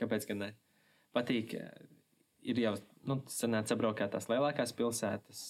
[0.00, 0.50] Kāpēc gan ne?
[1.16, 1.54] Patīk,
[2.44, 2.74] ir jau
[3.08, 5.44] nu, sanāca apbraukāt tās lielākās pilsētas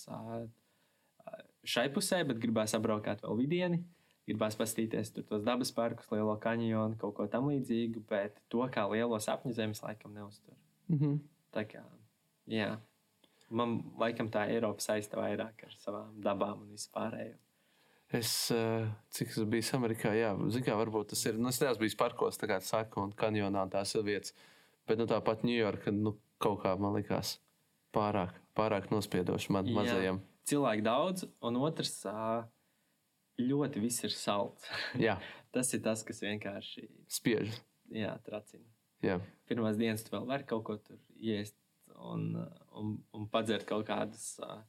[1.67, 3.83] šai pusē, bet gribās apbraukāt vēl vidieni.
[4.31, 9.19] Gribās paskatīties tur tos dabas parkus, lielo kanjonu, kaut ko tamlīdzīgu, bet to kā lielo
[9.19, 10.55] sapņu zemes laikam neuztur.
[10.89, 11.19] Mm -hmm.
[11.51, 11.83] Tā kā,
[12.47, 12.77] jā.
[13.51, 17.35] Man laikam tā Eiropa saista vairāk ar savām dabām un vispārējo.
[18.11, 21.39] Es, uh, cik es biju Amerikā, jā, zinu, kā varbūt tas ir.
[21.39, 24.35] Nu, es neesmu bijis parkos, tā kā saka, un kanjonā tās ir vietas.
[24.87, 27.39] Bet nu, tāpat Ņujorka nu, kaut kā man likās
[27.95, 29.75] pārāk, pārāk nospiedoši man Jā.
[29.75, 30.21] mazajam.
[30.51, 31.95] Cilvēku daudz, un otrs
[33.49, 34.69] ļoti viss ir salds.
[35.55, 37.57] Tas ir tas, kas vienkārši spiež.
[37.91, 38.67] jā, tracina.
[39.03, 39.17] Jā.
[39.51, 41.57] Pirmās dienas tu vēl vari kaut ko tur iest
[41.97, 42.37] un,
[42.77, 44.61] un, un padzert kaut kādas uh,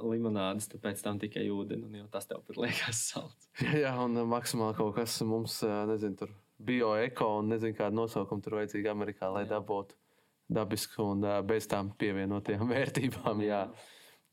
[0.00, 3.50] limonādes, tad pēc tam tikai ūdeni, un tas tev pat liekas salds.
[3.84, 5.58] Jā, un maksimāli kaut kas mums,
[5.90, 9.56] nezinu, tur bioeko un nezinu, kādu nosaukumu tur vajadzīga Amerikā, lai Jā.
[9.56, 9.98] dabūtu
[10.56, 13.42] dabisku un bez tām pievienotajām vērtībām.
[13.46, 13.66] Jā.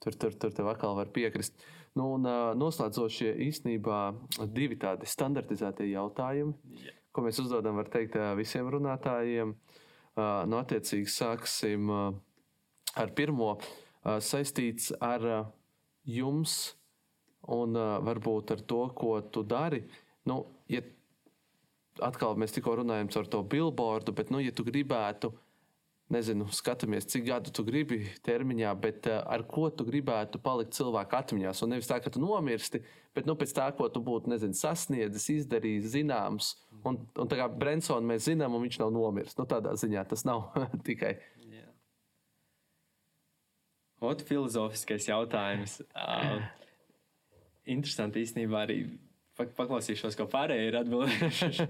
[0.04, 1.56] Tur, tur, tur tev atkal var piekrist.
[1.94, 4.00] Nu, un, uh, noslēdzošie īstenībā
[4.56, 6.94] divi tādi standartizētie jautājumi, Jā.
[7.14, 9.54] ko mēs uzdodam, teikt, visiem runātājiem.
[10.14, 13.56] Nu, attiecīgi, sāksim ar pirmo
[14.22, 15.24] saistīts ar
[16.06, 16.76] jums
[17.50, 17.74] un
[18.06, 19.82] varbūt ar to, ko tu dari.
[20.30, 20.84] Nu, ja
[22.02, 25.34] atkal mēs tikko runājam par to billboardu, bet, nu, ja tu gribētu,
[26.14, 31.18] nezinu, skatāmies, cik gadu tu gribi termiņā, bet uh, ar ko tu gribētu palikt cilvēku
[31.20, 31.64] atmiņās.
[31.66, 32.84] Un nevis tā, ka tu nomirsti,
[33.18, 36.54] bet nu, pēc tā, ko tu būtu nezinu, sasniedzis, izdarījis, zināms.
[36.84, 39.38] Un, un tā kā Brensonu mēs zinām, un viņš nav nomiris.
[39.40, 40.52] Nu, tādā ziņā tas nav
[40.88, 41.16] tikai.
[41.52, 41.70] Jā.
[44.04, 45.80] Otrs filozofiskais jautājums.
[45.92, 46.44] Uh,
[47.66, 48.84] interesanti īstenībā arī
[49.40, 51.70] pak paklausīšos, ko pārējie ir atbildējuši.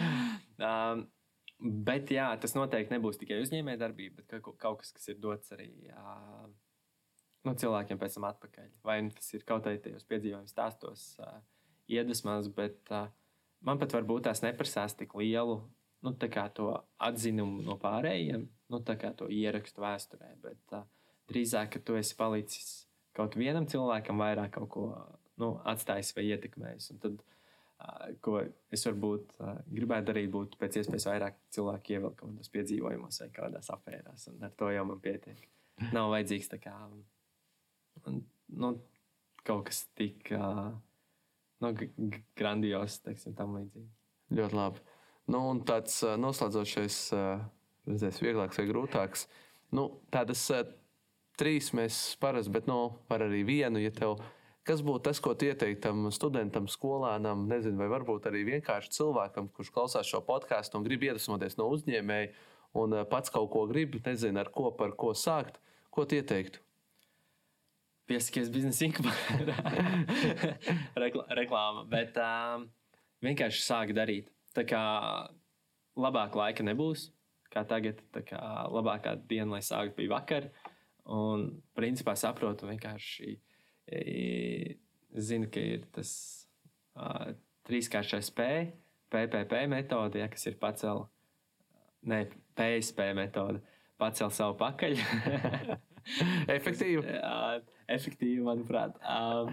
[0.70, 1.08] um,
[1.60, 6.46] bet jā, tas noteikti nebūs tikai uzņēmējdarbība, bet kaut, kas, kas ir dots arī uh,
[7.46, 8.70] no cilvēkiem pēc tam atpakaļ.
[8.86, 11.40] Vai nu tas ir kaut kādā tajos piedzīvojuma stāstos, uh,
[11.90, 13.10] iedvesmās, bet uh,
[13.66, 15.60] man pat varbūt tās neprasās tik lielu
[16.00, 20.34] nu, to atzinumu no pārējiem, nu, to ierakstu vēsturē.
[20.44, 20.86] Bet uh,
[21.32, 22.86] drīzāk, ka tu esi palicis
[23.16, 24.86] kaut vienam cilvēkam vairāk kaut ko
[25.40, 26.92] nu, atstājis vai ietekmējis.
[26.94, 27.39] Un tad, uh,
[28.24, 28.40] ko
[28.72, 29.32] es varbūt
[29.70, 34.28] gribētu darīt, būtu pēc iespējas vairāk cilvēku kādos piedzīvojumos vai kādās afērās.
[34.40, 35.42] Ar to jau man pietiek.
[35.94, 38.22] Nav vajadzīgs kā un,
[38.52, 38.74] nu,
[39.46, 41.72] kaut kas tik nu,
[42.36, 43.88] grandios, teiksim, tam līdzīgi.
[44.36, 44.84] Ļoti labi.
[45.30, 46.98] Nu, un tāds noslēdzošais,
[47.88, 49.26] redzēs, vieglāks vai grūtāks.
[49.76, 50.44] Nu, tādas
[51.40, 54.18] trīs mēs parasti, bet nu, var arī vienu, ja tev.
[54.70, 59.48] Kas būtu tas, ko tu ieteiktu tam studentam, skolānam, nezinu, vai varbūt arī vienkārši cilvēkam,
[59.56, 62.28] kurš klausās šo podkāstu un grib iedvesmoties no uzņēmēja
[62.78, 65.58] un uh, pats kaut ko grib, nezinu, ar ko par ko sākt,
[65.90, 66.62] ko tu ieteiktu?
[68.06, 69.58] Piesakies biznesa inkubatorā.
[71.02, 71.84] Rekla, reklāma.
[71.90, 72.70] Bet um,
[73.26, 74.30] vienkārši sāk darīt.
[74.54, 74.84] Tā kā
[75.98, 77.08] labāk laika nebūs,
[77.50, 78.06] kā tagad.
[78.14, 78.40] Tā kā
[78.70, 80.50] labākā diena, lai sāktu, bija vakar.
[81.10, 83.34] Un principā saprotu vienkārši,
[83.90, 86.12] zinu, ka ir tas
[86.96, 87.32] uh,
[87.68, 88.46] trīskāršais P,
[89.10, 91.08] PPP metode, ja, kas ir pacēla,
[92.10, 92.20] ne,
[92.58, 93.62] PSP metode,
[94.00, 94.96] pacēla savu pakaļ.
[96.56, 97.18] Efektīvi.
[97.90, 98.96] Efektīvi, manuprāt.
[99.02, 99.52] Um,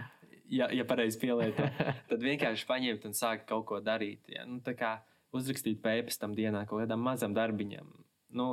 [0.52, 1.68] ja, ja pareizi pielieto,
[2.10, 4.24] tad vienkārši paņemt un sākt kaut ko darīt.
[4.32, 4.46] Ja?
[4.50, 4.98] Nu, tā kā
[5.36, 7.90] uzrakstīt pēpastam dienā kaut kādam mazam darbiņam.
[8.38, 8.50] Nu,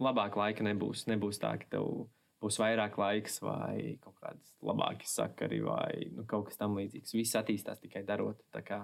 [0.00, 1.06] labāk laika nebūs.
[1.10, 2.08] Nebūs tā, ka tev
[2.40, 7.12] būs vairāk laiks vai kaut kādas labākas sakari vai nu, kaut kas tamlīdzīgs.
[7.16, 8.40] Viss attīstās tikai darot.
[8.54, 8.80] Tā kā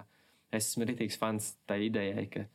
[0.51, 2.45] es esmu rītīgs fans tai idejai, ka,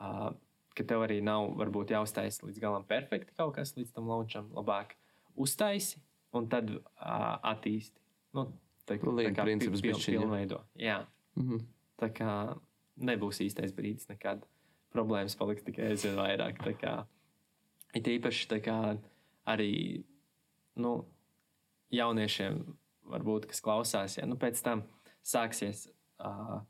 [0.00, 0.30] uh,
[0.76, 4.48] ka tev arī nav varbūt jāuztaisa līdz galam perfekti kaut kas līdz tam launčam.
[4.56, 4.96] Labāk
[5.36, 6.00] uztaisi
[6.36, 6.82] un tad uh,
[7.52, 8.00] attīsti.
[8.36, 8.48] Nu,
[8.88, 10.20] tā, Nu, lean princips pil- bišķiņ, jā.
[10.24, 10.62] pilnveido.
[10.80, 10.98] Jā.
[11.36, 11.64] Mhm.
[12.00, 12.32] Tā kā
[12.96, 14.44] nebūs īstais brīdis nekad.
[14.92, 16.60] Problēmas paliks tikai aizvien vairāk.
[16.64, 16.92] Tā kā,
[17.96, 18.76] it īpaši tā kā
[19.52, 20.04] arī
[20.80, 20.94] nu,
[21.94, 22.62] jauniešiem,
[23.12, 24.86] varbūt, kas klausās, ja nu, pēc tam
[25.26, 25.86] sāksies.
[26.22, 26.62] Uh,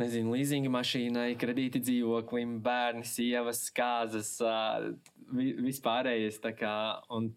[0.00, 4.88] Nezinu, līzinga mašīnai, kredīti dzīvoklim, bērni, sievas, kāzas, uh,
[5.36, 6.40] vi, vispārējais.
[6.42, 6.74] tā Kā,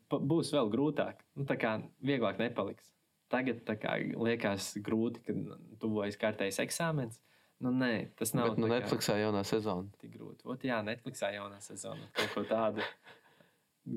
[0.09, 1.19] būs vēl grūtāk.
[1.35, 2.87] Nu, tā kā vieglāk nepaliks.
[3.29, 7.19] Tagad kā, liekas grūti, kad tuvojas kārtējs eksāmens.
[7.63, 9.87] Nu, nē, tas nav Bet nu, kā Netflixā jaunā sezona.
[10.01, 10.43] tik grūti.
[10.51, 12.07] Ot, jā, Netflixā jaunā sezona.
[12.17, 12.83] Kaut ko tādu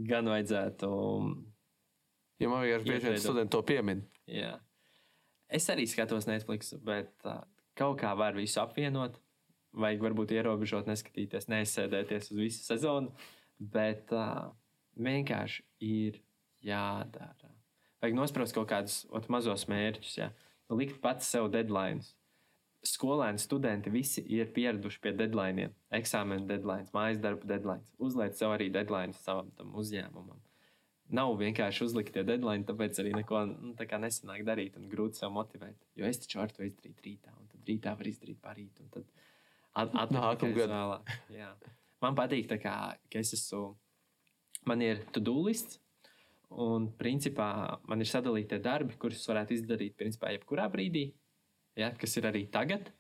[0.08, 0.90] gan vajadzētu.
[2.39, 4.05] Jo man vienkārši bieži vien studenti to piemin.
[4.30, 4.55] Jā.
[5.49, 7.41] Es arī skatos Netflix, bet uh,
[7.78, 9.16] kaut kā var visu apvienot.
[9.78, 13.12] Vajag varbūt ierobežot, neskatīties, neizsēdēties uz visu sezonu.
[13.59, 14.51] Bet uh,
[15.01, 16.20] vienkārši ir
[16.64, 17.53] jādara.
[18.03, 20.30] Vajag nospraust kaut kādus ot, mazos mērķus, ja?
[20.70, 22.14] likt pats sev deadlines.
[22.86, 27.82] Skolēni, studenti visi ir pieraduši pie deadline, eksāmena deadline, mājas darba deadline.
[27.99, 30.39] Uzliek sev arī deadline savam tam uzņēmumam
[31.14, 35.32] nav vienkārši uzlikt tie deadline, tāpēc arī neko nu, tā nesanāk darīt un grūti sev
[35.34, 35.76] motivēt.
[35.98, 39.06] Jo es taču varu to izdarīt rītā, un tad rītā var izdarīt parīt, un tad
[39.74, 40.72] at, at, Nākamgad.
[40.72, 41.12] vēlāk.
[41.36, 41.52] Jā.
[42.04, 42.74] Man patīk, kā,
[43.11, 43.72] ka es esmu,
[44.68, 45.80] man ir to-do lists,
[46.54, 47.48] un principā
[47.88, 51.11] man ir sadalīti darbi, kurus varētu izdarīt principā jebkurā brīdī,
[51.76, 52.92] ja, kas ir arī tagad.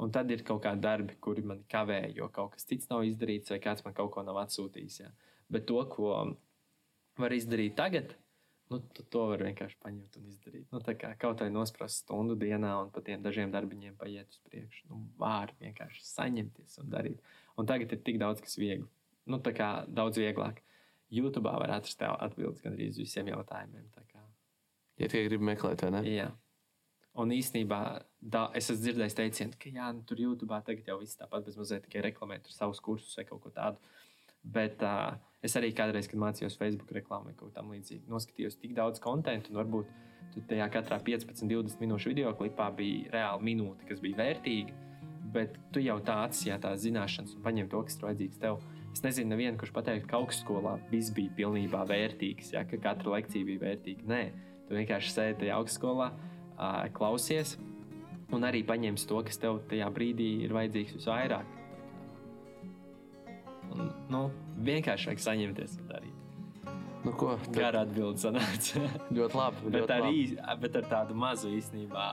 [0.00, 3.52] Un tad ir kaut kādi darbi, kuri man kavē, jo kaut kas cits nav izdarīts,
[3.52, 4.94] vai kāds man kaut ko nav atsūtījis.
[5.02, 5.10] Ja.
[5.52, 6.14] Bet to, ko
[7.22, 8.14] var izdarīt tagad,
[8.70, 8.80] nu,
[9.12, 10.66] to var vienkārši paņemt un izdarīt.
[10.72, 14.86] Nu, kā kaut vai nosprāst stundu dienā un pa tiem dažiem darbiņiem paiet uz priekšu.
[14.90, 17.22] Nu, var vienkārši saņemties un darīt.
[17.58, 18.88] Un tagad ir tik daudz kas viegli.
[19.30, 20.62] Nu, tā kā daudz vieglāk.
[21.10, 23.90] YouTube var atrast atbildes gan arī uz visiem jautājumiem.
[25.00, 26.00] Ja tikai gribi meklēt, vai ne?
[26.12, 26.28] Jā.
[27.20, 27.80] Un īsnībā
[28.20, 31.56] da, es esmu dzirdējis teicienu, ka jā, nu, tur YouTube tagad jau viss tāpat bez
[31.58, 33.80] mazliet tikai reklamē tur savus kursus vai kaut ko tādu.
[34.44, 35.16] Bet uh,
[35.46, 39.54] es arī kādreiz, kad mācījos Facebook reklāmā vai kaut kā tamlīdzīga, noskatījos tik daudz kontekstu,
[39.54, 39.90] un varbūt
[40.50, 44.76] tajā katrā 15, 20 minūšu video klipā bija reāli minūte, kas bija vērtīga.
[45.30, 48.62] Bet tu jau tā atsijā tās zināšanas un paņem to, kas ir vajadzīgs tev.
[48.90, 53.46] Es nezinu, nevienu, kurš pateikt, ka augstskolā viss bija pilnībā vērtīgs, ja, ka katra lekcija
[53.46, 54.06] bija vērtīga.
[54.10, 54.22] Nē,
[54.66, 56.08] tu vienkārši sēdi tajā augstskolā,
[56.96, 57.54] klausies
[58.34, 61.56] un arī paņemsi to, kas tev tajā brīdī ir vajadzīgs visvairāk.
[63.70, 64.24] Un, nu,
[64.66, 66.16] vienkārši vajag saņemties un darīt.
[67.00, 67.32] Nu, ko?
[67.46, 68.82] Tad Gara atbilde sanāca.
[69.16, 69.62] Ļoti labi.
[69.70, 70.18] bet, ļoti ar, labi.
[70.26, 72.04] īs- bet ar tādu mazu īstenībā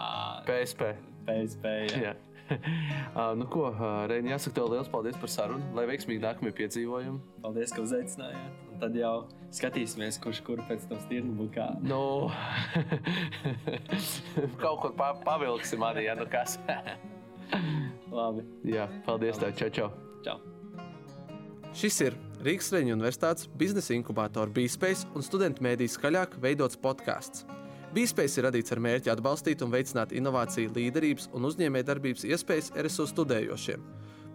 [0.48, 0.94] PSP.
[1.28, 1.74] PSP.
[1.92, 2.00] Jā.
[2.06, 2.14] Jā.
[2.48, 5.66] Uh, nu, ko, uh, Reini, jāsaka tev liels paldies par sarunu.
[5.76, 7.20] Lai veiksmīgi nākamie piedzīvojumi.
[7.44, 8.62] Paldies, ka uzaicinājāt.
[8.72, 9.12] Un tad jau
[9.58, 11.68] skatīsimies, kurš kur pēc tam stirnu būkā.
[11.84, 12.00] Nu,
[14.64, 16.56] kaut ko pa pavilksim arī, ja nu kas.
[18.12, 19.90] Labi, Jā, paldies tev, čau, čau.
[20.24, 20.40] čau!
[21.76, 22.16] Šis ir
[22.46, 27.44] Rīgas Reņģa Universitātes biznesa inkubātora BSPACE un studentu mēdīs skaļāk veidots podkāsts.
[27.96, 33.84] BSPACE ir radīts ar mērķi atbalstīt un veicināt inovāciju, līderības un uzņēmējdarbības iespējas RSU studējošiem.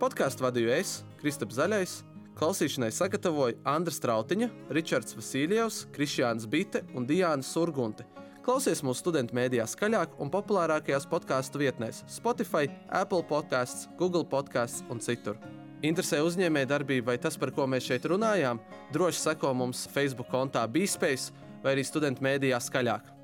[0.02, 1.96] Podkāstu vadīju es, Kristaps Zaļais,
[2.40, 8.09] klausīšanai sagatavoju Andris Strautiņa, Ričards Vasiljevs, Krišjāns Bite un Diāna Surgunte.
[8.42, 14.98] Klausies mūsu studentu mēdījā skaļāk un populārākajās podkāstu vietnēs Spotify, Apple podkāsts, Google podkāsts un
[14.98, 15.38] citur.
[15.82, 18.60] Interesē uzņēmējdarbība vai tas, par ko mēs šeit runājām,
[18.94, 21.34] droši seko mums Facebook kontā BSpace
[21.64, 23.22] vai arī studentu mēdījā skaļāk.